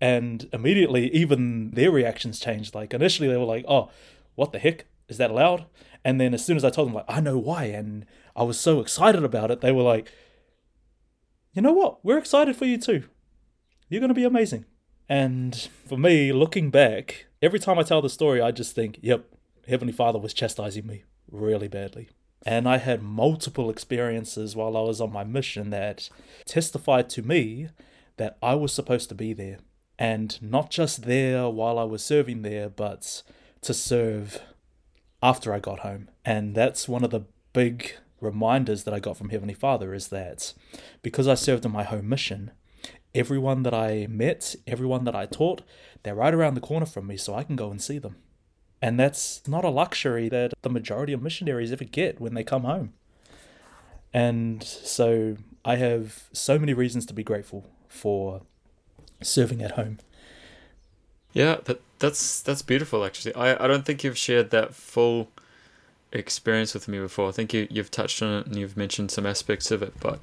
And 0.00 0.48
immediately, 0.52 1.10
even 1.14 1.70
their 1.70 1.90
reactions 1.90 2.40
changed. 2.40 2.74
Like, 2.74 2.92
initially, 2.92 3.28
they 3.28 3.36
were 3.36 3.44
like, 3.44 3.64
oh, 3.66 3.90
what 4.34 4.52
the 4.52 4.58
heck? 4.58 4.86
Is 5.08 5.18
that 5.18 5.30
allowed? 5.30 5.66
And 6.04 6.20
then 6.20 6.34
as 6.34 6.44
soon 6.44 6.56
as 6.56 6.64
I 6.64 6.70
told 6.70 6.88
them, 6.88 6.94
like, 6.94 7.06
I 7.08 7.20
know 7.20 7.38
why, 7.38 7.64
and 7.64 8.04
I 8.34 8.42
was 8.42 8.60
so 8.60 8.80
excited 8.80 9.24
about 9.24 9.50
it, 9.50 9.60
they 9.60 9.72
were 9.72 9.82
like, 9.82 10.10
you 11.52 11.62
know 11.62 11.72
what? 11.72 12.04
We're 12.04 12.18
excited 12.18 12.56
for 12.56 12.66
you 12.66 12.76
too. 12.76 13.04
You're 13.88 14.00
going 14.00 14.08
to 14.08 14.14
be 14.14 14.24
amazing. 14.24 14.66
And 15.08 15.68
for 15.86 15.96
me, 15.96 16.32
looking 16.32 16.70
back, 16.70 17.26
every 17.40 17.58
time 17.58 17.78
I 17.78 17.82
tell 17.82 18.02
the 18.02 18.10
story, 18.10 18.40
I 18.40 18.50
just 18.50 18.74
think, 18.74 18.98
yep, 19.02 19.26
Heavenly 19.68 19.92
Father 19.92 20.18
was 20.18 20.34
chastising 20.34 20.86
me 20.86 21.04
really 21.30 21.68
badly. 21.68 22.08
And 22.44 22.68
I 22.68 22.78
had 22.78 23.02
multiple 23.02 23.70
experiences 23.70 24.54
while 24.54 24.76
I 24.76 24.80
was 24.80 25.00
on 25.00 25.12
my 25.12 25.24
mission 25.24 25.70
that 25.70 26.08
testified 26.44 27.08
to 27.10 27.22
me 27.22 27.68
that 28.16 28.38
I 28.42 28.54
was 28.54 28.72
supposed 28.72 29.08
to 29.08 29.14
be 29.14 29.32
there. 29.32 29.58
And 29.98 30.40
not 30.42 30.70
just 30.70 31.02
there 31.02 31.48
while 31.48 31.78
I 31.78 31.84
was 31.84 32.04
serving 32.04 32.42
there, 32.42 32.68
but 32.68 33.22
to 33.62 33.74
serve 33.74 34.40
after 35.22 35.52
I 35.52 35.58
got 35.58 35.80
home. 35.80 36.08
And 36.24 36.54
that's 36.54 36.88
one 36.88 37.02
of 37.02 37.10
the 37.10 37.24
big 37.52 37.94
reminders 38.20 38.84
that 38.84 38.94
I 38.94 39.00
got 39.00 39.16
from 39.16 39.30
Heavenly 39.30 39.54
Father 39.54 39.94
is 39.94 40.08
that 40.08 40.52
because 41.02 41.26
I 41.26 41.34
served 41.34 41.64
in 41.64 41.72
my 41.72 41.82
home 41.82 42.08
mission, 42.08 42.50
everyone 43.16 43.62
that 43.64 43.74
I 43.74 44.06
met, 44.08 44.54
everyone 44.66 45.04
that 45.04 45.16
I 45.16 45.26
taught, 45.26 45.62
they're 46.02 46.14
right 46.14 46.34
around 46.34 46.54
the 46.54 46.60
corner 46.60 46.86
from 46.86 47.06
me, 47.06 47.16
so 47.16 47.34
I 47.34 47.42
can 47.42 47.56
go 47.56 47.70
and 47.70 47.80
see 47.80 47.98
them. 47.98 48.16
And 48.80 49.00
that's 49.00 49.46
not 49.48 49.64
a 49.64 49.70
luxury 49.70 50.28
that 50.28 50.52
the 50.62 50.68
majority 50.68 51.12
of 51.12 51.22
missionaries 51.22 51.72
ever 51.72 51.84
get 51.84 52.20
when 52.20 52.34
they 52.34 52.44
come 52.44 52.62
home. 52.62 52.92
And 54.12 54.62
so 54.62 55.36
I 55.64 55.76
have 55.76 56.28
so 56.32 56.58
many 56.58 56.74
reasons 56.74 57.06
to 57.06 57.14
be 57.14 57.24
grateful 57.24 57.64
for 57.88 58.42
serving 59.22 59.62
at 59.62 59.72
home. 59.72 59.98
Yeah, 61.32 61.56
that 61.64 61.80
that's 61.98 62.40
that's 62.40 62.62
beautiful 62.62 63.04
actually. 63.04 63.34
I, 63.34 63.64
I 63.64 63.66
don't 63.66 63.84
think 63.84 64.04
you've 64.04 64.16
shared 64.16 64.50
that 64.50 64.74
full 64.74 65.28
experience 66.12 66.72
with 66.72 66.88
me 66.88 66.98
before. 66.98 67.28
I 67.28 67.32
think 67.32 67.52
you 67.52 67.66
you've 67.70 67.90
touched 67.90 68.22
on 68.22 68.40
it 68.40 68.46
and 68.46 68.56
you've 68.56 68.76
mentioned 68.76 69.10
some 69.10 69.26
aspects 69.26 69.70
of 69.70 69.82
it, 69.82 69.94
but 70.00 70.20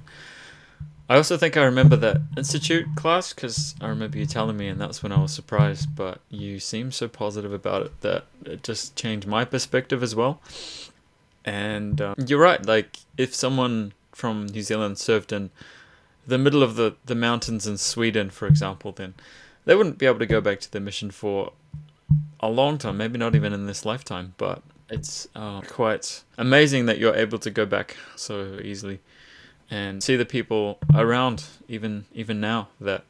I 1.09 1.17
also 1.17 1.35
think 1.35 1.57
I 1.57 1.63
remember 1.63 1.95
that 1.97 2.21
institute 2.37 2.87
class 2.95 3.33
because 3.33 3.75
I 3.81 3.87
remember 3.87 4.17
you 4.17 4.25
telling 4.25 4.55
me, 4.55 4.69
and 4.69 4.79
that's 4.79 5.03
when 5.03 5.11
I 5.11 5.19
was 5.19 5.33
surprised. 5.33 5.95
But 5.95 6.21
you 6.29 6.59
seem 6.59 6.91
so 6.91 7.07
positive 7.07 7.51
about 7.51 7.81
it 7.83 8.01
that 8.01 8.25
it 8.45 8.63
just 8.63 8.95
changed 8.95 9.27
my 9.27 9.43
perspective 9.43 10.01
as 10.01 10.15
well. 10.15 10.41
And 11.43 11.99
um, 11.99 12.15
you're 12.25 12.39
right. 12.39 12.65
Like 12.65 12.99
if 13.17 13.35
someone 13.35 13.93
from 14.13 14.45
New 14.45 14.61
Zealand 14.61 14.97
served 14.97 15.33
in 15.33 15.49
the 16.25 16.37
middle 16.37 16.63
of 16.63 16.77
the 16.77 16.95
the 17.05 17.15
mountains 17.15 17.67
in 17.67 17.77
Sweden, 17.77 18.29
for 18.29 18.47
example, 18.47 18.93
then 18.93 19.13
they 19.65 19.75
wouldn't 19.75 19.97
be 19.97 20.05
able 20.05 20.19
to 20.19 20.25
go 20.25 20.39
back 20.39 20.61
to 20.61 20.71
their 20.71 20.81
mission 20.81 21.11
for 21.11 21.51
a 22.39 22.49
long 22.49 22.77
time. 22.77 22.95
Maybe 22.95 23.17
not 23.17 23.35
even 23.35 23.51
in 23.51 23.65
this 23.65 23.85
lifetime. 23.85 24.35
But 24.37 24.63
it's 24.89 25.27
uh, 25.35 25.61
quite 25.61 26.23
amazing 26.37 26.85
that 26.85 26.97
you're 26.97 27.15
able 27.15 27.39
to 27.39 27.51
go 27.51 27.65
back 27.65 27.97
so 28.15 28.57
easily 28.63 29.01
and 29.73 30.03
see 30.03 30.15
the 30.15 30.25
people 30.25 30.77
around 30.93 31.45
even 31.67 32.05
even 32.13 32.39
now 32.39 32.67
that 32.79 33.03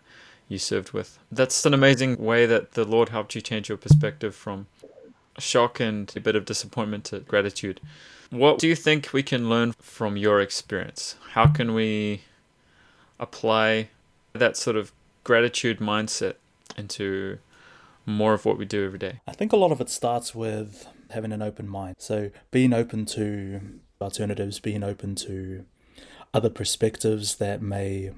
you 0.48 0.58
served 0.58 0.92
with. 0.94 1.20
That's 1.32 1.66
an 1.66 1.74
amazing 1.74 2.18
way 2.18 2.46
that 2.46 2.72
the 2.72 2.86
Lord 2.86 3.10
helped 3.10 3.36
you 3.36 3.42
change 3.42 3.68
your 3.68 3.78
perspective 3.78 4.34
from 4.34 4.68
shock 5.38 5.80
and 5.80 6.12
a 6.16 6.22
bit 6.22 6.36
of 6.36 6.46
disappointment 6.46 7.04
to 7.06 7.20
gratitude. 7.20 7.82
What 8.30 8.60
do 8.60 8.68
you 8.68 8.76
think 8.76 9.12
we 9.12 9.24
can 9.24 9.50
learn 9.50 9.74
from 9.74 10.16
your 10.16 10.40
experience? 10.40 11.16
How 11.32 11.48
can 11.48 11.74
we 11.74 12.22
apply 13.20 13.90
that 14.34 14.56
sort 14.56 14.76
of 14.76 14.92
gratitude 15.24 15.80
mindset 15.80 16.36
into 16.78 17.40
more 18.06 18.34
of 18.34 18.46
what 18.46 18.58
we 18.58 18.66
do 18.66 18.86
every 18.86 19.00
day? 19.00 19.20
I 19.28 19.34
think 19.34 19.52
a 19.52 19.58
lot 19.58 19.72
of 19.72 19.82
it 19.82 19.90
starts 19.90 20.34
with 20.34 20.88
having 21.12 21.32
an 21.32 21.42
open 21.42 21.68
mind. 21.68 21.96
So 22.00 22.32
being 22.52 22.74
open 22.74 23.06
to 23.18 23.62
alternatives, 24.02 24.60
being 24.60 24.84
open 24.84 25.16
to 25.16 25.66
other 26.34 26.50
perspectives 26.50 27.36
that 27.36 27.62
may 27.62 28.12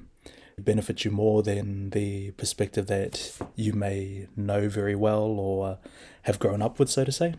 benefit 0.57 1.03
you 1.03 1.11
more 1.11 1.43
than 1.43 1.89
the 1.89 2.31
perspective 2.31 2.87
that 2.87 3.37
you 3.55 3.73
may 3.73 4.27
know 4.35 4.69
very 4.69 4.95
well 4.95 5.23
or 5.39 5.77
have 6.23 6.39
grown 6.39 6.61
up 6.61 6.79
with, 6.79 6.89
so 6.89 7.03
to 7.03 7.11
say. 7.11 7.35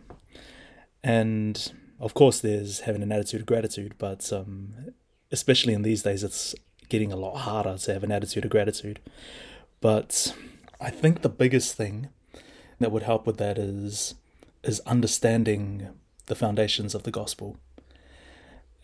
And 1.02 1.73
of 1.99 2.14
course, 2.14 2.40
there's 2.40 2.80
having 2.80 3.02
an 3.02 3.12
attitude 3.12 3.40
of 3.40 3.47
gratitude, 3.47 3.95
but 3.97 4.30
um, 4.33 4.92
especially 5.33 5.73
in 5.73 5.83
these 5.83 6.02
days, 6.02 6.23
it's 6.23 6.54
getting 6.88 7.12
a 7.12 7.16
lot 7.16 7.38
harder 7.38 7.78
to 7.78 7.92
have 7.92 8.04
an 8.04 8.12
attitude 8.12 8.45
of 8.45 8.50
gratitude. 8.50 9.00
But 9.80 10.35
I 10.80 10.90
think 10.90 11.23
the 11.23 11.28
biggest 11.28 11.75
thing 11.75 12.11
that 12.78 12.92
would 12.92 13.04
help 13.04 13.26
with 13.26 13.38
that 13.38 13.59
is 13.59 14.14
is 14.62 14.80
understanding 14.80 15.88
the 16.26 16.35
foundations 16.35 16.95
of 16.95 17.04
the 17.04 17.11
gospel. 17.11 17.56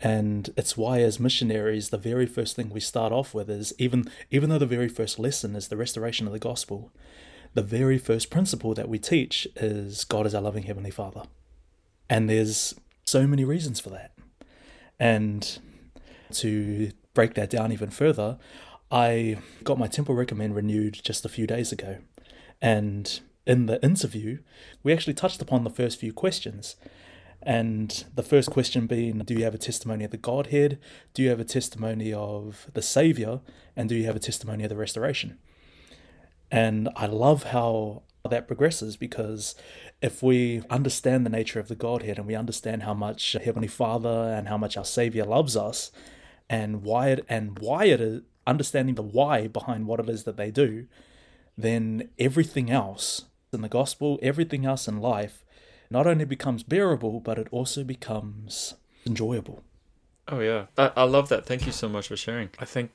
And 0.03 0.51
it's 0.57 0.77
why, 0.77 1.01
as 1.01 1.21
missionaries, 1.21 1.91
the 1.91 1.97
very 1.97 2.27
first 2.27 2.57
thing 2.57 2.71
we 2.71 2.81
start 2.81 3.13
off 3.13 3.35
with 3.35 3.49
is 3.49 3.73
even 3.79 4.11
even 4.33 4.51
though 4.51 4.59
the 4.59 4.67
very 4.67 4.89
first 4.89 5.19
lesson 5.19 5.55
is 5.55 5.69
the 5.69 5.77
restoration 5.77 6.27
of 6.27 6.33
the 6.33 6.41
gospel, 6.41 6.91
the 7.55 7.63
very 7.63 7.99
first 7.99 8.29
principle 8.29 8.75
that 8.75 8.89
we 8.89 8.99
teach 8.99 9.47
is 9.57 10.05
God 10.05 10.27
is 10.27 10.35
our 10.35 10.43
loving 10.43 10.65
heavenly 10.65 10.91
Father, 10.91 11.23
and 12.11 12.29
there's 12.29 12.75
so 13.05 13.29
many 13.29 13.45
reasons 13.45 13.79
for 13.79 13.91
that. 13.91 14.13
And 14.99 15.59
to 16.33 16.91
break 17.15 17.35
that 17.35 17.51
down 17.51 17.71
even 17.71 17.91
further, 17.91 18.39
I 18.91 19.39
got 19.63 19.79
my 19.79 19.87
temple 19.87 20.17
recommend 20.17 20.57
renewed 20.57 21.01
just 21.05 21.25
a 21.25 21.29
few 21.29 21.47
days 21.47 21.71
ago, 21.71 21.99
and 22.61 23.21
in 23.47 23.67
the 23.67 23.81
interview, 23.85 24.39
we 24.83 24.93
actually 24.93 25.15
touched 25.15 25.41
upon 25.41 25.63
the 25.63 25.71
first 25.71 26.01
few 26.01 26.13
questions. 26.13 26.75
And 27.45 28.05
the 28.15 28.23
first 28.23 28.51
question 28.51 28.87
being, 28.87 29.19
do 29.19 29.35
you 29.35 29.45
have 29.45 29.55
a 29.55 29.59
testimony 29.59 30.05
of 30.05 30.13
the 30.13 30.17
Godhead? 30.17 30.79
Do 31.13 31.23
you 31.23 31.31
have 31.31 31.41
a 31.41 31.45
testimony 31.45 32.13
of 32.13 32.71
the 32.73 32.83
Savior? 32.83 33.41
And 33.75 33.89
do 33.89 33.97
you 33.97 34.05
have 34.05 34.17
a 34.17 34.21
testimony 34.21 34.63
of 34.63 34.71
the 34.71 34.77
restoration? 34.77 35.39
And 36.51 36.89
I 36.95 37.07
love 37.07 37.45
how 37.45 38.03
that 38.29 38.47
progresses 38.47 38.97
because 38.97 39.57
if 40.01 40.23
we 40.23 40.63
understand 40.71 41.27
the 41.27 41.31
nature 41.31 41.59
of 41.59 41.69
the 41.69 41.75
Godhead 41.75 42.19
and 42.19 42.27
we 42.27 42.37
understand 42.37 42.85
how 42.85 42.95
much 42.95 43.33
Heavenly 43.33 43.69
Father 43.69 44.33
and 44.37 44.49
how 44.49 44.57
much 44.57 44.77
our 44.77 44.85
Savior 44.85 45.25
loves 45.25 45.57
us 45.57 45.91
and 46.49 46.83
why 46.83 47.09
it 47.09 47.25
and 47.29 47.59
why 47.59 47.87
it 47.87 48.01
is 48.01 48.23
understanding 48.47 48.95
the 48.95 49.03
why 49.03 49.49
behind 49.49 49.87
what 49.87 49.99
it 49.99 50.09
is 50.09 50.25
that 50.25 50.37
they 50.37 50.51
do, 50.51 50.87
then 51.57 52.11
everything 52.19 52.71
else 52.71 53.23
in 53.53 53.63
the 53.63 53.69
gospel, 53.69 54.19
everything 54.23 54.65
else 54.65 54.87
in 54.87 55.01
life 55.01 55.45
not 55.93 56.07
only 56.07 56.25
becomes 56.25 56.63
bearable, 56.63 57.21
but 57.21 57.39
it 57.39 57.49
also 57.51 57.85
becomes 57.85 58.75
enjoyable. 59.07 59.63
Oh, 60.29 60.41
yeah. 60.41 60.67
I, 60.79 60.93
I 60.97 61.03
love 61.05 61.29
that. 61.29 61.47
Thank 61.47 61.67
you 61.67 61.73
so 61.73 61.89
much 61.89 62.09
for 62.09 62.17
sharing. 62.17 62.51
I 62.59 62.65
think 62.65 62.91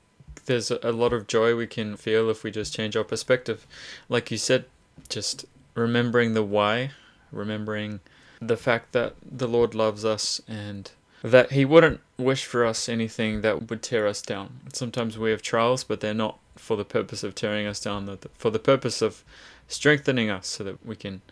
there's 0.46 0.70
a, 0.70 0.92
lot 0.92 1.12
of 1.12 1.26
joy 1.26 1.54
we 1.54 1.66
can 1.66 1.96
feel 1.96 2.28
if 2.30 2.42
we 2.42 2.50
just 2.50 2.74
change 2.74 2.96
our 2.96 3.04
perspective. 3.04 3.66
Like 4.08 4.30
you 4.30 4.38
said, 4.38 4.64
just 5.08 5.44
remembering 5.74 6.34
the 6.34 6.42
why, 6.42 6.90
remembering 7.30 8.00
the 8.40 8.56
fact 8.56 8.92
that 8.92 9.14
the 9.22 9.48
Lord 9.48 9.74
loves 9.74 10.04
us 10.04 10.40
and 10.48 10.90
that 11.22 11.52
He 11.52 11.64
wouldn't 11.64 12.00
wish 12.16 12.44
for 12.44 12.64
us 12.64 12.88
anything 12.88 13.42
that 13.42 13.68
would 13.68 13.82
tear 13.82 14.06
us 14.06 14.22
down. 14.22 14.60
Sometimes 14.72 15.18
we 15.18 15.30
have 15.30 15.42
trials, 15.42 15.84
but 15.84 16.00
they're 16.00 16.14
not 16.14 16.38
for 16.56 16.76
the 16.76 16.84
purpose 16.84 17.22
of 17.22 17.34
tearing 17.34 17.66
us 17.66 17.80
down, 17.80 18.18
for 18.34 18.50
the 18.50 18.58
purpose 18.58 19.02
of 19.02 19.24
strengthening 19.68 20.30
us 20.30 20.46
so 20.46 20.64
that 20.64 20.84
we 20.84 20.96
can 20.96 21.22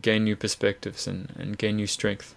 gain 0.00 0.24
new 0.24 0.36
perspectives 0.36 1.06
and, 1.06 1.32
and 1.38 1.58
gain 1.58 1.76
new 1.76 1.86
strength. 1.86 2.34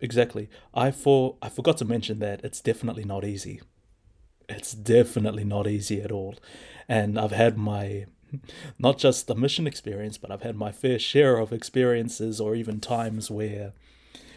Exactly. 0.00 0.48
I 0.74 0.90
for 0.90 1.36
I 1.40 1.48
forgot 1.48 1.76
to 1.78 1.84
mention 1.84 2.18
that 2.18 2.44
it's 2.44 2.60
definitely 2.60 3.04
not 3.04 3.24
easy. 3.24 3.60
It's 4.48 4.72
definitely 4.72 5.44
not 5.44 5.66
easy 5.66 6.02
at 6.02 6.10
all. 6.10 6.34
And 6.88 7.18
I've 7.18 7.32
had 7.32 7.56
my 7.56 8.06
not 8.78 8.98
just 8.98 9.26
the 9.26 9.34
mission 9.34 9.66
experience, 9.66 10.18
but 10.18 10.30
I've 10.30 10.42
had 10.42 10.56
my 10.56 10.72
fair 10.72 10.98
share 10.98 11.36
of 11.38 11.52
experiences 11.52 12.40
or 12.40 12.54
even 12.54 12.80
times 12.80 13.30
where 13.30 13.72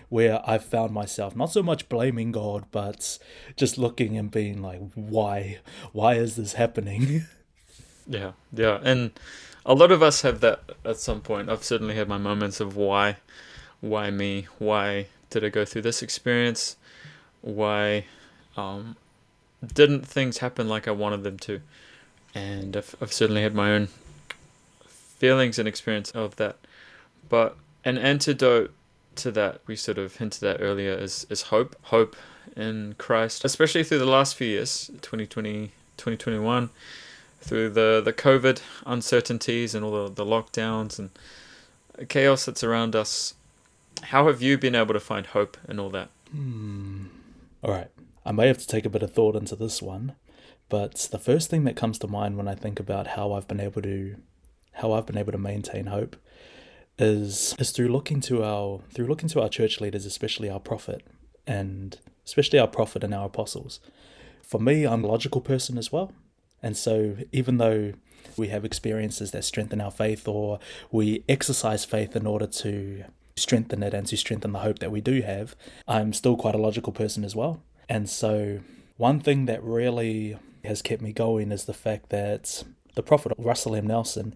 where 0.09 0.41
I've 0.47 0.63
found 0.63 0.93
myself 0.93 1.35
not 1.35 1.51
so 1.51 1.63
much 1.63 1.89
blaming 1.89 2.31
God, 2.31 2.65
but 2.71 3.17
just 3.57 3.77
looking 3.77 4.17
and 4.17 4.29
being 4.29 4.61
like, 4.61 4.79
why? 4.93 5.59
Why 5.93 6.13
is 6.15 6.35
this 6.35 6.53
happening? 6.53 7.25
Yeah, 8.07 8.33
yeah. 8.53 8.79
And 8.83 9.19
a 9.65 9.73
lot 9.73 9.91
of 9.91 10.03
us 10.03 10.21
have 10.21 10.41
that 10.41 10.61
at 10.83 10.97
some 10.97 11.21
point. 11.21 11.49
I've 11.49 11.63
certainly 11.63 11.95
had 11.95 12.07
my 12.07 12.17
moments 12.17 12.59
of 12.59 12.75
why, 12.75 13.17
why 13.81 14.11
me? 14.11 14.47
Why 14.59 15.07
did 15.29 15.43
I 15.43 15.49
go 15.49 15.65
through 15.65 15.81
this 15.81 16.03
experience? 16.03 16.77
Why 17.41 18.05
um, 18.55 18.95
didn't 19.73 20.07
things 20.07 20.37
happen 20.37 20.69
like 20.69 20.87
I 20.87 20.91
wanted 20.91 21.23
them 21.23 21.37
to? 21.39 21.61
And 22.35 22.77
I've, 22.77 22.95
I've 23.01 23.13
certainly 23.13 23.41
had 23.41 23.55
my 23.55 23.71
own 23.71 23.87
feelings 24.85 25.57
and 25.57 25.67
experience 25.67 26.11
of 26.11 26.35
that. 26.35 26.57
But 27.27 27.57
an 27.83 27.97
antidote 27.97 28.71
to 29.15 29.31
that, 29.31 29.61
we 29.65 29.75
sort 29.75 29.97
of 29.97 30.17
hinted 30.17 30.43
at 30.43 30.61
earlier, 30.61 30.93
is, 30.93 31.25
is 31.29 31.43
hope. 31.43 31.75
Hope 31.83 32.15
in 32.55 32.93
Christ, 32.97 33.43
especially 33.43 33.83
through 33.83 33.99
the 33.99 34.05
last 34.05 34.35
few 34.35 34.47
years, 34.47 34.87
2020, 35.01 35.71
2021 35.97 36.69
through 37.45 37.69
the, 37.69 38.01
the 38.03 38.13
COVID 38.13 38.59
uncertainties 38.85 39.75
and 39.75 39.85
all 39.85 40.09
the, 40.09 40.23
the 40.23 40.25
lockdowns 40.25 40.97
and 40.97 41.11
chaos 42.09 42.45
that's 42.45 42.63
around 42.63 42.95
us 42.95 43.35
How 44.03 44.27
have 44.27 44.41
you 44.41 44.57
been 44.57 44.75
able 44.75 44.93
to 44.93 44.99
find 44.99 45.27
hope 45.27 45.57
in 45.69 45.79
all 45.79 45.89
that? 45.91 46.09
Hmm. 46.31 47.05
All 47.63 47.71
right. 47.71 47.89
I 48.25 48.31
may 48.31 48.47
have 48.47 48.57
to 48.57 48.67
take 48.67 48.85
a 48.85 48.89
bit 48.89 49.03
of 49.03 49.13
thought 49.13 49.35
into 49.35 49.55
this 49.55 49.81
one, 49.81 50.15
but 50.67 51.07
the 51.11 51.19
first 51.19 51.49
thing 51.49 51.63
that 51.65 51.75
comes 51.75 51.99
to 51.99 52.07
mind 52.07 52.37
when 52.37 52.47
I 52.47 52.55
think 52.55 52.79
about 52.79 53.07
how 53.07 53.33
I've 53.33 53.47
been 53.47 53.59
able 53.59 53.81
to 53.83 54.15
how 54.73 54.91
I've 54.91 55.05
been 55.05 55.17
able 55.17 55.31
to 55.31 55.37
maintain 55.37 55.85
hope 55.85 56.15
is 56.97 57.55
is 57.59 57.71
through 57.71 57.89
looking 57.89 58.19
to 58.21 58.43
our 58.43 58.81
through 58.91 59.05
looking 59.05 59.29
to 59.29 59.41
our 59.41 59.49
church 59.49 59.79
leaders, 59.79 60.05
especially 60.05 60.49
our 60.49 60.59
prophet 60.59 61.05
and 61.45 61.99
especially 62.25 62.57
our 62.57 62.67
prophet 62.67 63.03
and 63.03 63.13
our 63.13 63.27
apostles. 63.27 63.79
For 64.41 64.59
me, 64.59 64.85
I'm 64.85 65.03
a 65.03 65.07
logical 65.07 65.41
person 65.41 65.77
as 65.77 65.91
well. 65.91 66.11
And 66.61 66.75
so 66.75 67.17
even 67.31 67.57
though 67.57 67.93
we 68.37 68.47
have 68.49 68.65
experiences 68.65 69.31
that 69.31 69.43
strengthen 69.43 69.81
our 69.81 69.91
faith 69.91 70.27
or 70.27 70.59
we 70.91 71.23
exercise 71.29 71.85
faith 71.85 72.15
in 72.15 72.25
order 72.25 72.47
to 72.47 73.05
strengthen 73.35 73.83
it 73.83 73.93
and 73.93 74.07
to 74.07 74.17
strengthen 74.17 74.51
the 74.51 74.59
hope 74.59 74.79
that 74.79 74.91
we 74.91 75.01
do 75.01 75.21
have, 75.21 75.55
I'm 75.87 76.13
still 76.13 76.35
quite 76.35 76.55
a 76.55 76.59
logical 76.59 76.93
person 76.93 77.23
as 77.23 77.35
well. 77.35 77.61
And 77.87 78.09
so 78.09 78.59
one 78.97 79.19
thing 79.19 79.45
that 79.45 79.63
really 79.63 80.37
has 80.63 80.81
kept 80.81 81.01
me 81.01 81.13
going 81.13 81.51
is 81.51 81.65
the 81.65 81.73
fact 81.73 82.09
that 82.09 82.63
the 82.95 83.03
prophet 83.03 83.33
Russell 83.37 83.75
M. 83.75 83.87
Nelson 83.87 84.35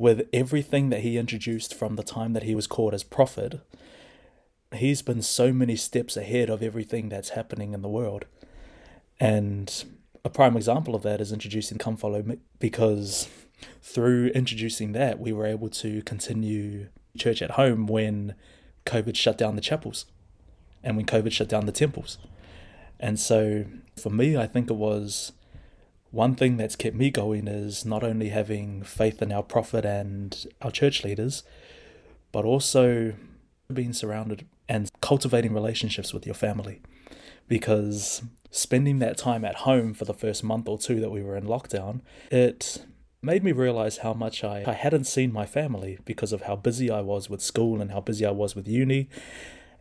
with 0.00 0.26
everything 0.32 0.88
that 0.88 1.00
he 1.00 1.18
introduced 1.18 1.74
from 1.74 1.96
the 1.96 2.02
time 2.02 2.32
that 2.32 2.44
he 2.44 2.54
was 2.54 2.66
called 2.66 2.94
as 2.94 3.02
prophet, 3.02 3.60
he's 4.74 5.02
been 5.02 5.20
so 5.20 5.52
many 5.52 5.76
steps 5.76 6.16
ahead 6.16 6.48
of 6.48 6.62
everything 6.62 7.10
that's 7.10 7.30
happening 7.30 7.74
in 7.74 7.82
the 7.82 7.88
world. 7.88 8.24
And 9.20 9.84
a 10.24 10.30
prime 10.30 10.56
example 10.56 10.94
of 10.94 11.02
that 11.02 11.20
is 11.20 11.32
introducing 11.32 11.78
Come 11.78 11.96
Follow 11.96 12.22
Me, 12.22 12.38
because 12.58 13.28
through 13.82 14.28
introducing 14.28 14.92
that, 14.92 15.18
we 15.18 15.32
were 15.32 15.46
able 15.46 15.68
to 15.70 16.02
continue 16.02 16.88
church 17.16 17.42
at 17.42 17.52
home 17.52 17.86
when 17.86 18.34
COVID 18.86 19.16
shut 19.16 19.36
down 19.36 19.56
the 19.56 19.60
chapels 19.60 20.06
and 20.82 20.96
when 20.96 21.06
COVID 21.06 21.32
shut 21.32 21.48
down 21.48 21.66
the 21.66 21.72
temples. 21.72 22.18
And 22.98 23.18
so 23.18 23.64
for 23.96 24.10
me, 24.10 24.36
I 24.36 24.46
think 24.46 24.70
it 24.70 24.74
was 24.74 25.32
one 26.10 26.34
thing 26.34 26.56
that's 26.56 26.76
kept 26.76 26.96
me 26.96 27.10
going 27.10 27.48
is 27.48 27.84
not 27.84 28.02
only 28.02 28.30
having 28.30 28.82
faith 28.82 29.22
in 29.22 29.32
our 29.32 29.42
prophet 29.42 29.84
and 29.84 30.46
our 30.60 30.70
church 30.70 31.04
leaders, 31.04 31.42
but 32.32 32.44
also 32.44 33.14
being 33.72 33.92
surrounded 33.92 34.46
and 34.68 34.90
cultivating 35.00 35.52
relationships 35.52 36.12
with 36.12 36.26
your 36.26 36.34
family. 36.34 36.80
Because 37.50 38.22
spending 38.52 39.00
that 39.00 39.18
time 39.18 39.44
at 39.44 39.56
home 39.56 39.92
for 39.92 40.04
the 40.04 40.14
first 40.14 40.44
month 40.44 40.68
or 40.68 40.78
two 40.78 41.00
that 41.00 41.10
we 41.10 41.20
were 41.20 41.36
in 41.36 41.44
lockdown, 41.44 42.00
it 42.30 42.84
made 43.20 43.42
me 43.42 43.50
realize 43.50 43.98
how 43.98 44.14
much 44.14 44.44
I, 44.44 44.62
I 44.64 44.72
hadn't 44.72 45.04
seen 45.04 45.32
my 45.32 45.46
family 45.46 45.98
because 46.04 46.32
of 46.32 46.42
how 46.42 46.54
busy 46.54 46.90
I 46.90 47.00
was 47.00 47.28
with 47.28 47.42
school 47.42 47.80
and 47.80 47.90
how 47.90 48.00
busy 48.00 48.24
I 48.24 48.30
was 48.30 48.54
with 48.54 48.68
uni 48.68 49.08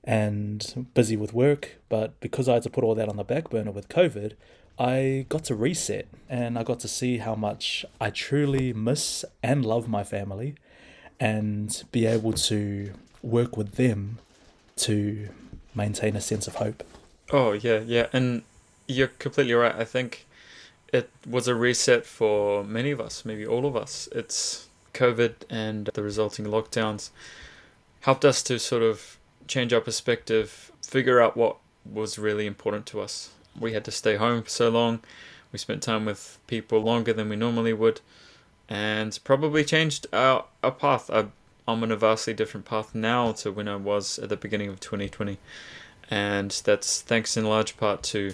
and 0.03 0.87
busy 0.95 1.15
with 1.15 1.31
work. 1.31 1.77
But 1.89 2.19
because 2.21 2.49
I 2.49 2.55
had 2.55 2.63
to 2.63 2.71
put 2.71 2.83
all 2.83 2.95
that 2.95 3.07
on 3.07 3.17
the 3.17 3.23
back 3.23 3.51
burner 3.51 3.71
with 3.71 3.87
COVID, 3.87 4.33
I 4.79 5.27
got 5.29 5.43
to 5.45 5.55
reset 5.55 6.07
and 6.27 6.57
I 6.57 6.63
got 6.63 6.79
to 6.79 6.87
see 6.87 7.19
how 7.19 7.35
much 7.35 7.85
I 8.01 8.09
truly 8.09 8.73
miss 8.73 9.23
and 9.43 9.63
love 9.63 9.87
my 9.87 10.03
family 10.03 10.55
and 11.19 11.83
be 11.91 12.07
able 12.07 12.33
to 12.33 12.93
work 13.21 13.55
with 13.55 13.75
them 13.75 14.17
to 14.77 15.29
maintain 15.75 16.15
a 16.15 16.21
sense 16.21 16.47
of 16.47 16.55
hope. 16.55 16.83
Oh, 17.31 17.51
yeah, 17.53 17.79
yeah. 17.79 18.07
And 18.13 18.43
you're 18.87 19.07
completely 19.07 19.53
right. 19.53 19.75
I 19.75 19.85
think 19.85 20.25
it 20.91 21.09
was 21.27 21.47
a 21.47 21.55
reset 21.55 22.05
for 22.05 22.63
many 22.63 22.91
of 22.91 22.99
us, 22.99 23.23
maybe 23.23 23.45
all 23.45 23.65
of 23.65 23.75
us. 23.75 24.09
It's 24.11 24.67
COVID 24.93 25.35
and 25.49 25.87
the 25.93 26.03
resulting 26.03 26.45
lockdowns 26.45 27.09
helped 28.01 28.25
us 28.25 28.41
to 28.43 28.57
sort 28.57 28.81
of 28.81 29.17
change 29.47 29.73
our 29.73 29.81
perspective, 29.81 30.71
figure 30.81 31.19
out 31.19 31.37
what 31.37 31.57
was 31.85 32.17
really 32.17 32.45
important 32.45 32.85
to 32.87 33.01
us 33.01 33.31
we 33.59 33.73
had 33.73 33.85
to 33.85 33.91
stay 33.91 34.15
home 34.15 34.43
for 34.43 34.49
so 34.49 34.69
long. 34.69 35.01
We 35.51 35.59
spent 35.59 35.81
time 35.81 36.05
with 36.05 36.37
people 36.47 36.79
longer 36.79 37.13
than 37.13 37.29
we 37.29 37.35
normally 37.35 37.73
would, 37.73 38.01
and 38.67 39.17
probably 39.23 39.63
changed 39.63 40.07
our, 40.13 40.45
our 40.63 40.71
path. 40.71 41.09
I, 41.09 41.25
I'm 41.67 41.83
on 41.83 41.91
a 41.91 41.95
vastly 41.95 42.33
different 42.33 42.65
path 42.65 42.93
now 42.93 43.31
to 43.33 43.51
when 43.51 43.67
I 43.67 43.75
was 43.75 44.19
at 44.19 44.29
the 44.29 44.37
beginning 44.37 44.69
of 44.69 44.79
2020, 44.79 45.37
and 46.09 46.61
that's 46.65 47.01
thanks 47.01 47.37
in 47.37 47.45
large 47.45 47.77
part 47.77 48.03
to 48.03 48.33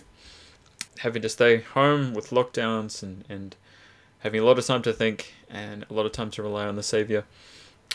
having 0.99 1.21
to 1.21 1.29
stay 1.29 1.59
home 1.59 2.13
with 2.13 2.29
lockdowns 2.29 3.03
and, 3.03 3.25
and 3.27 3.55
having 4.19 4.41
a 4.41 4.45
lot 4.45 4.57
of 4.57 4.65
time 4.65 4.81
to 4.81 4.93
think 4.93 5.33
and 5.49 5.85
a 5.89 5.93
lot 5.93 6.05
of 6.05 6.11
time 6.11 6.31
to 6.31 6.41
rely 6.41 6.65
on 6.65 6.75
the 6.75 6.83
Savior. 6.83 7.25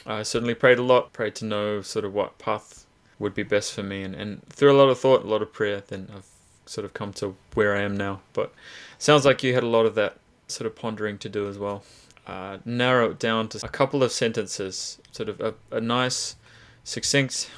I 0.07 0.23
certainly 0.23 0.55
prayed 0.55 0.79
a 0.79 0.83
lot, 0.83 1.13
prayed 1.13 1.35
to 1.37 1.45
know 1.45 1.83
sort 1.83 2.05
of 2.05 2.15
what 2.15 2.39
path 2.39 2.87
would 3.19 3.35
be 3.35 3.43
best 3.43 3.73
for 3.73 3.83
me, 3.83 4.03
and, 4.03 4.15
and 4.15 4.43
through 4.49 4.73
a 4.73 4.79
lot 4.79 4.89
of 4.89 4.99
thought, 4.99 5.25
a 5.25 5.29
lot 5.29 5.43
of 5.43 5.53
prayer, 5.53 5.83
then 5.89 6.09
I've 6.15 6.27
sort 6.65 6.85
of 6.85 6.95
come 6.95 7.13
to 7.15 7.37
where 7.55 7.77
I 7.77 7.83
am 7.83 7.97
now. 7.97 8.21
But 8.33 8.53
sounds 8.99 9.27
like 9.27 9.43
you 9.43 9.55
had 9.55 9.63
a 9.63 9.69
lot 9.69 9.87
of 9.87 9.95
that 9.97 10.19
sort 10.47 10.67
of 10.67 10.77
pondering 10.77 11.19
to 11.19 11.29
do 11.29 11.49
as 11.49 11.59
well. 11.59 11.83
Uh, 12.27 12.59
narrow 12.65 13.11
it 13.11 13.19
down 13.19 13.49
to 13.49 13.61
a 13.65 13.69
couple 13.69 14.03
of 14.03 14.13
sentences, 14.13 14.99
sort 15.11 15.29
of 15.29 15.41
a, 15.41 15.55
a 15.71 15.81
nice, 15.81 16.37
succinct 16.85 17.51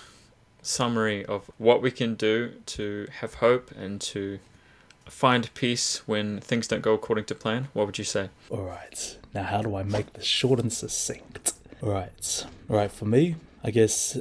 summary 0.63 1.25
of 1.27 1.51
what 1.59 1.83
we 1.83 1.91
can 1.91 2.15
do 2.15 2.55
to 2.67 3.07
have 3.21 3.35
hope 3.35 3.71
and 3.73 4.01
to 4.01 4.39
find 5.07 5.53
peace 5.55 6.07
when 6.07 6.41
things 6.41 6.69
don't 6.69 6.83
go 6.83 6.95
according 6.95 7.25
to 7.27 7.35
plan. 7.35 7.69
What 7.73 7.87
would 7.87 7.99
you 7.99 8.05
say? 8.05 8.31
All 8.49 8.63
right. 8.63 9.19
Now, 9.35 9.43
how 9.43 9.63
do 9.63 9.77
I 9.77 9.83
make 9.83 10.13
this 10.15 10.25
short 10.25 10.61
and 10.61 10.73
succinct? 10.73 11.55
All 11.83 11.91
right. 11.91 12.47
All 12.71 12.77
right. 12.77 12.91
For 12.91 13.05
me, 13.05 13.37
I 13.63 13.71
guess 13.71 14.17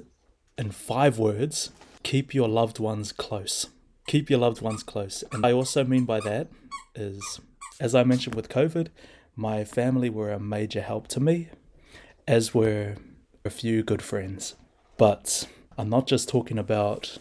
in 0.58 0.72
five 0.72 1.18
words, 1.18 1.72
keep 2.04 2.34
your 2.34 2.50
loved 2.50 2.80
ones 2.80 3.12
close 3.12 3.68
keep 4.08 4.30
your 4.30 4.40
loved 4.40 4.62
ones 4.62 4.84
close. 4.84 5.24
And 5.32 5.46
I 5.46 5.54
also 5.54 5.84
mean 5.84 6.06
by 6.06 6.20
that 6.22 6.48
is, 6.96 7.40
as 7.80 7.96
I 7.96 8.04
mentioned 8.04 8.36
with 8.36 8.50
COVID, 8.50 8.88
my 9.36 9.64
family 9.64 10.10
were 10.10 10.32
a 10.32 10.40
major 10.40 10.82
help 10.82 11.08
to 11.10 11.22
me, 11.22 11.50
as 12.28 12.54
were 12.54 12.96
a 13.46 13.50
few 13.50 13.84
good 13.84 14.02
friends. 14.02 14.56
But 14.98 15.48
I'm 15.82 15.90
not 15.90 16.06
just 16.06 16.30
talking 16.30 16.60
about 16.60 17.18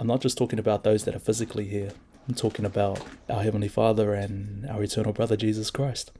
I'm 0.00 0.06
not 0.06 0.22
just 0.22 0.38
talking 0.38 0.58
about 0.58 0.82
those 0.82 1.04
that 1.04 1.14
are 1.14 1.18
physically 1.18 1.66
here. 1.66 1.90
I'm 2.26 2.34
talking 2.34 2.64
about 2.64 3.02
our 3.28 3.42
Heavenly 3.42 3.68
Father 3.68 4.14
and 4.14 4.64
our 4.70 4.82
eternal 4.82 5.12
brother 5.12 5.36
Jesus 5.36 5.70
Christ. 5.70 6.10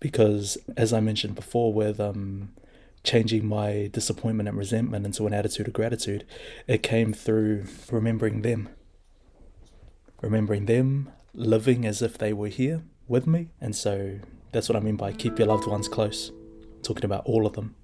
Because 0.00 0.56
as 0.74 0.94
I 0.94 1.00
mentioned 1.00 1.34
before 1.34 1.74
with 1.74 2.00
um 2.00 2.54
changing 3.04 3.44
my 3.44 3.90
disappointment 3.92 4.48
and 4.48 4.56
resentment 4.56 5.04
into 5.04 5.26
an 5.26 5.34
attitude 5.34 5.68
of 5.68 5.74
gratitude, 5.74 6.24
it 6.66 6.82
came 6.82 7.12
through 7.12 7.66
remembering 7.90 8.40
them. 8.40 8.70
Remembering 10.22 10.64
them, 10.64 11.10
living 11.34 11.84
as 11.84 12.00
if 12.00 12.16
they 12.16 12.32
were 12.32 12.48
here 12.48 12.84
with 13.06 13.26
me. 13.26 13.50
And 13.60 13.76
so 13.76 14.18
that's 14.50 14.70
what 14.70 14.76
I 14.76 14.80
mean 14.80 14.96
by 14.96 15.12
keep 15.12 15.38
your 15.38 15.48
loved 15.48 15.66
ones 15.66 15.88
close. 15.88 16.32
talking 16.82 17.04
about 17.04 17.26
all 17.26 17.46
of 17.46 17.52
them. 17.52 17.74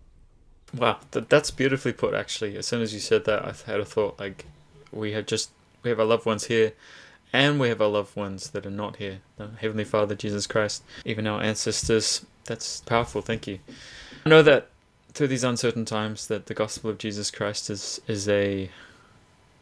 Wow, 0.77 0.99
that, 1.13 1.29
that's 1.29 1.51
beautifully 1.51 1.93
put, 1.93 2.15
actually. 2.15 2.57
As 2.57 2.67
soon 2.67 2.83
as 2.83 2.93
you 2.93 3.01
said 3.01 3.25
that, 3.25 3.45
I 3.45 3.55
had 3.71 3.81
a 3.81 3.85
thought 3.85 4.19
like, 4.19 4.47
we 4.93 5.13
have 5.13 5.27
just, 5.27 5.51
we 5.83 5.91
have 5.91 6.01
our 6.01 6.07
loved 6.07 6.27
ones 6.27 6.45
here 6.45 6.73
and 7.33 7.61
we 7.61 7.69
have 7.69 7.81
our 7.81 7.89
loved 7.89 8.17
ones 8.17 8.51
that 8.51 8.67
are 8.67 8.71
not 8.71 8.97
here. 8.97 9.21
The 9.37 9.51
Heavenly 9.61 9.85
Father, 9.85 10.15
Jesus 10.15 10.47
Christ, 10.47 10.83
even 11.05 11.27
our 11.27 11.43
ancestors. 11.43 12.25
That's 12.45 12.81
powerful. 12.81 13.21
Thank 13.21 13.47
you. 13.47 13.59
I 14.25 14.29
know 14.29 14.43
that 14.43 14.69
through 15.13 15.29
these 15.29 15.45
uncertain 15.45 15.85
times 15.85 16.27
that 16.29 16.47
the 16.47 16.55
gospel 16.55 16.91
of 16.91 16.99
Jesus 16.99 17.31
Christ 17.31 17.71
is 17.71 18.01
is 18.07 18.29
a 18.29 18.71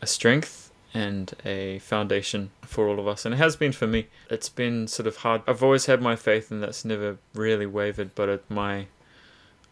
a 0.02 0.06
strength 0.06 0.70
and 0.92 1.34
a 1.44 1.78
foundation 1.80 2.50
for 2.62 2.88
all 2.88 3.00
of 3.00 3.08
us 3.08 3.24
and 3.24 3.34
it 3.34 3.38
has 3.38 3.56
been 3.56 3.72
for 3.72 3.86
me 3.86 4.06
it's 4.30 4.48
been 4.48 4.86
sort 4.86 5.06
of 5.06 5.16
hard 5.18 5.42
i've 5.46 5.62
always 5.62 5.86
had 5.86 6.00
my 6.00 6.14
faith 6.14 6.50
and 6.50 6.62
that's 6.62 6.84
never 6.84 7.18
really 7.34 7.66
wavered 7.66 8.14
but 8.14 8.28
it, 8.28 8.44
my 8.48 8.86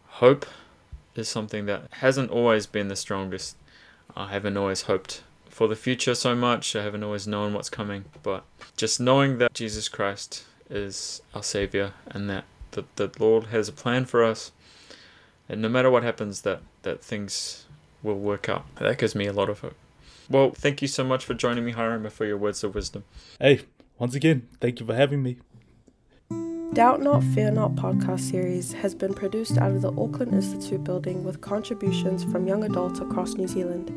hope 0.07 0.45
is 1.17 1.29
something 1.29 1.65
that 1.65 1.83
hasn't 1.91 2.31
always 2.31 2.65
been 2.65 2.87
the 2.87 2.95
strongest 2.95 3.55
i 4.15 4.27
haven't 4.31 4.57
always 4.57 4.83
hoped 4.83 5.23
for 5.49 5.67
the 5.67 5.75
future 5.75 6.15
so 6.15 6.35
much 6.35 6.75
i 6.75 6.83
haven't 6.83 7.03
always 7.03 7.27
known 7.27 7.53
what's 7.53 7.69
coming 7.69 8.05
but 8.23 8.43
just 8.75 8.99
knowing 8.99 9.37
that 9.37 9.53
jesus 9.53 9.87
christ 9.87 10.43
is 10.69 11.21
our 11.33 11.43
savior 11.43 11.93
and 12.07 12.29
that 12.29 12.43
the, 12.71 12.83
the 12.95 13.11
lord 13.19 13.45
has 13.45 13.69
a 13.69 13.73
plan 13.73 14.05
for 14.05 14.23
us 14.23 14.51
and 15.47 15.61
no 15.61 15.69
matter 15.69 15.89
what 15.89 16.03
happens, 16.03 16.41
that 16.41 16.61
that 16.83 17.03
things 17.03 17.65
will 18.03 18.17
work 18.17 18.49
out. 18.49 18.65
That 18.75 18.97
gives 18.97 19.15
me 19.15 19.25
a 19.27 19.33
lot 19.33 19.49
of 19.49 19.59
hope. 19.59 19.75
Well, 20.29 20.51
thank 20.51 20.81
you 20.81 20.87
so 20.87 21.03
much 21.03 21.23
for 21.23 21.33
joining 21.33 21.65
me, 21.65 21.73
Hyrum, 21.73 22.09
for 22.09 22.25
your 22.25 22.37
words 22.37 22.63
of 22.63 22.73
wisdom. 22.73 23.03
Hey, 23.39 23.61
once 23.99 24.15
again, 24.15 24.47
thank 24.59 24.79
you 24.79 24.85
for 24.85 24.95
having 24.95 25.21
me. 25.21 25.37
Doubt 26.75 27.01
Not, 27.01 27.23
Fear 27.23 27.51
Not 27.51 27.75
podcast 27.75 28.19
series 28.19 28.73
has 28.73 28.93
been 28.93 29.13
produced 29.13 29.57
out 29.57 29.71
of 29.71 29.81
the 29.81 29.93
Auckland 29.93 30.33
Institute 30.33 30.83
building 30.83 31.23
with 31.23 31.39
contributions 31.39 32.25
from 32.25 32.47
young 32.47 32.65
adults 32.65 32.99
across 32.99 33.35
New 33.35 33.47
Zealand. 33.47 33.93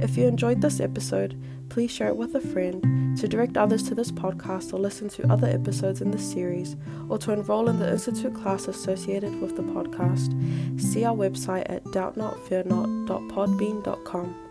If 0.00 0.16
you 0.16 0.28
enjoyed 0.28 0.60
this 0.60 0.78
episode, 0.78 1.36
please 1.68 1.90
share 1.90 2.06
it 2.06 2.16
with 2.16 2.36
a 2.36 2.40
friend, 2.40 3.18
to 3.18 3.26
direct 3.26 3.56
others 3.56 3.82
to 3.88 3.96
this 3.96 4.12
podcast 4.12 4.72
or 4.72 4.78
listen 4.78 5.08
to 5.08 5.32
other 5.32 5.48
episodes 5.48 6.00
in 6.00 6.12
this 6.12 6.32
series, 6.32 6.76
or 7.08 7.18
to 7.18 7.32
enroll 7.32 7.68
in 7.68 7.80
the 7.80 7.90
Institute 7.90 8.36
class 8.36 8.68
associated 8.68 9.40
with 9.40 9.56
the 9.56 9.64
podcast. 9.64 10.80
See 10.80 11.04
our 11.04 11.16
website 11.16 11.68
at 11.68 11.82
doubtnotfearnot.podbean.com. 11.86 14.41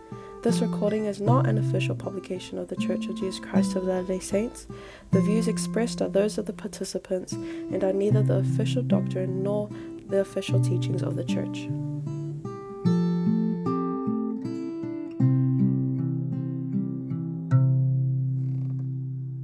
This 0.42 0.60
recording 0.60 1.04
is 1.04 1.20
not 1.20 1.46
an 1.46 1.56
official 1.56 1.94
publication 1.94 2.58
of 2.58 2.66
the 2.66 2.74
Church 2.74 3.06
of 3.06 3.14
Jesus 3.14 3.38
Christ 3.38 3.76
of 3.76 3.84
Latter 3.84 4.08
day 4.08 4.18
Saints. 4.18 4.66
The 5.12 5.20
views 5.20 5.46
expressed 5.46 6.02
are 6.02 6.08
those 6.08 6.36
of 6.36 6.46
the 6.46 6.52
participants 6.52 7.32
and 7.32 7.84
are 7.84 7.92
neither 7.92 8.24
the 8.24 8.38
official 8.38 8.82
doctrine 8.82 9.44
nor 9.44 9.70
the 10.08 10.18
official 10.18 10.60
teachings 10.60 11.04
of 11.04 11.14
the 11.14 11.22
Church. 11.22 11.68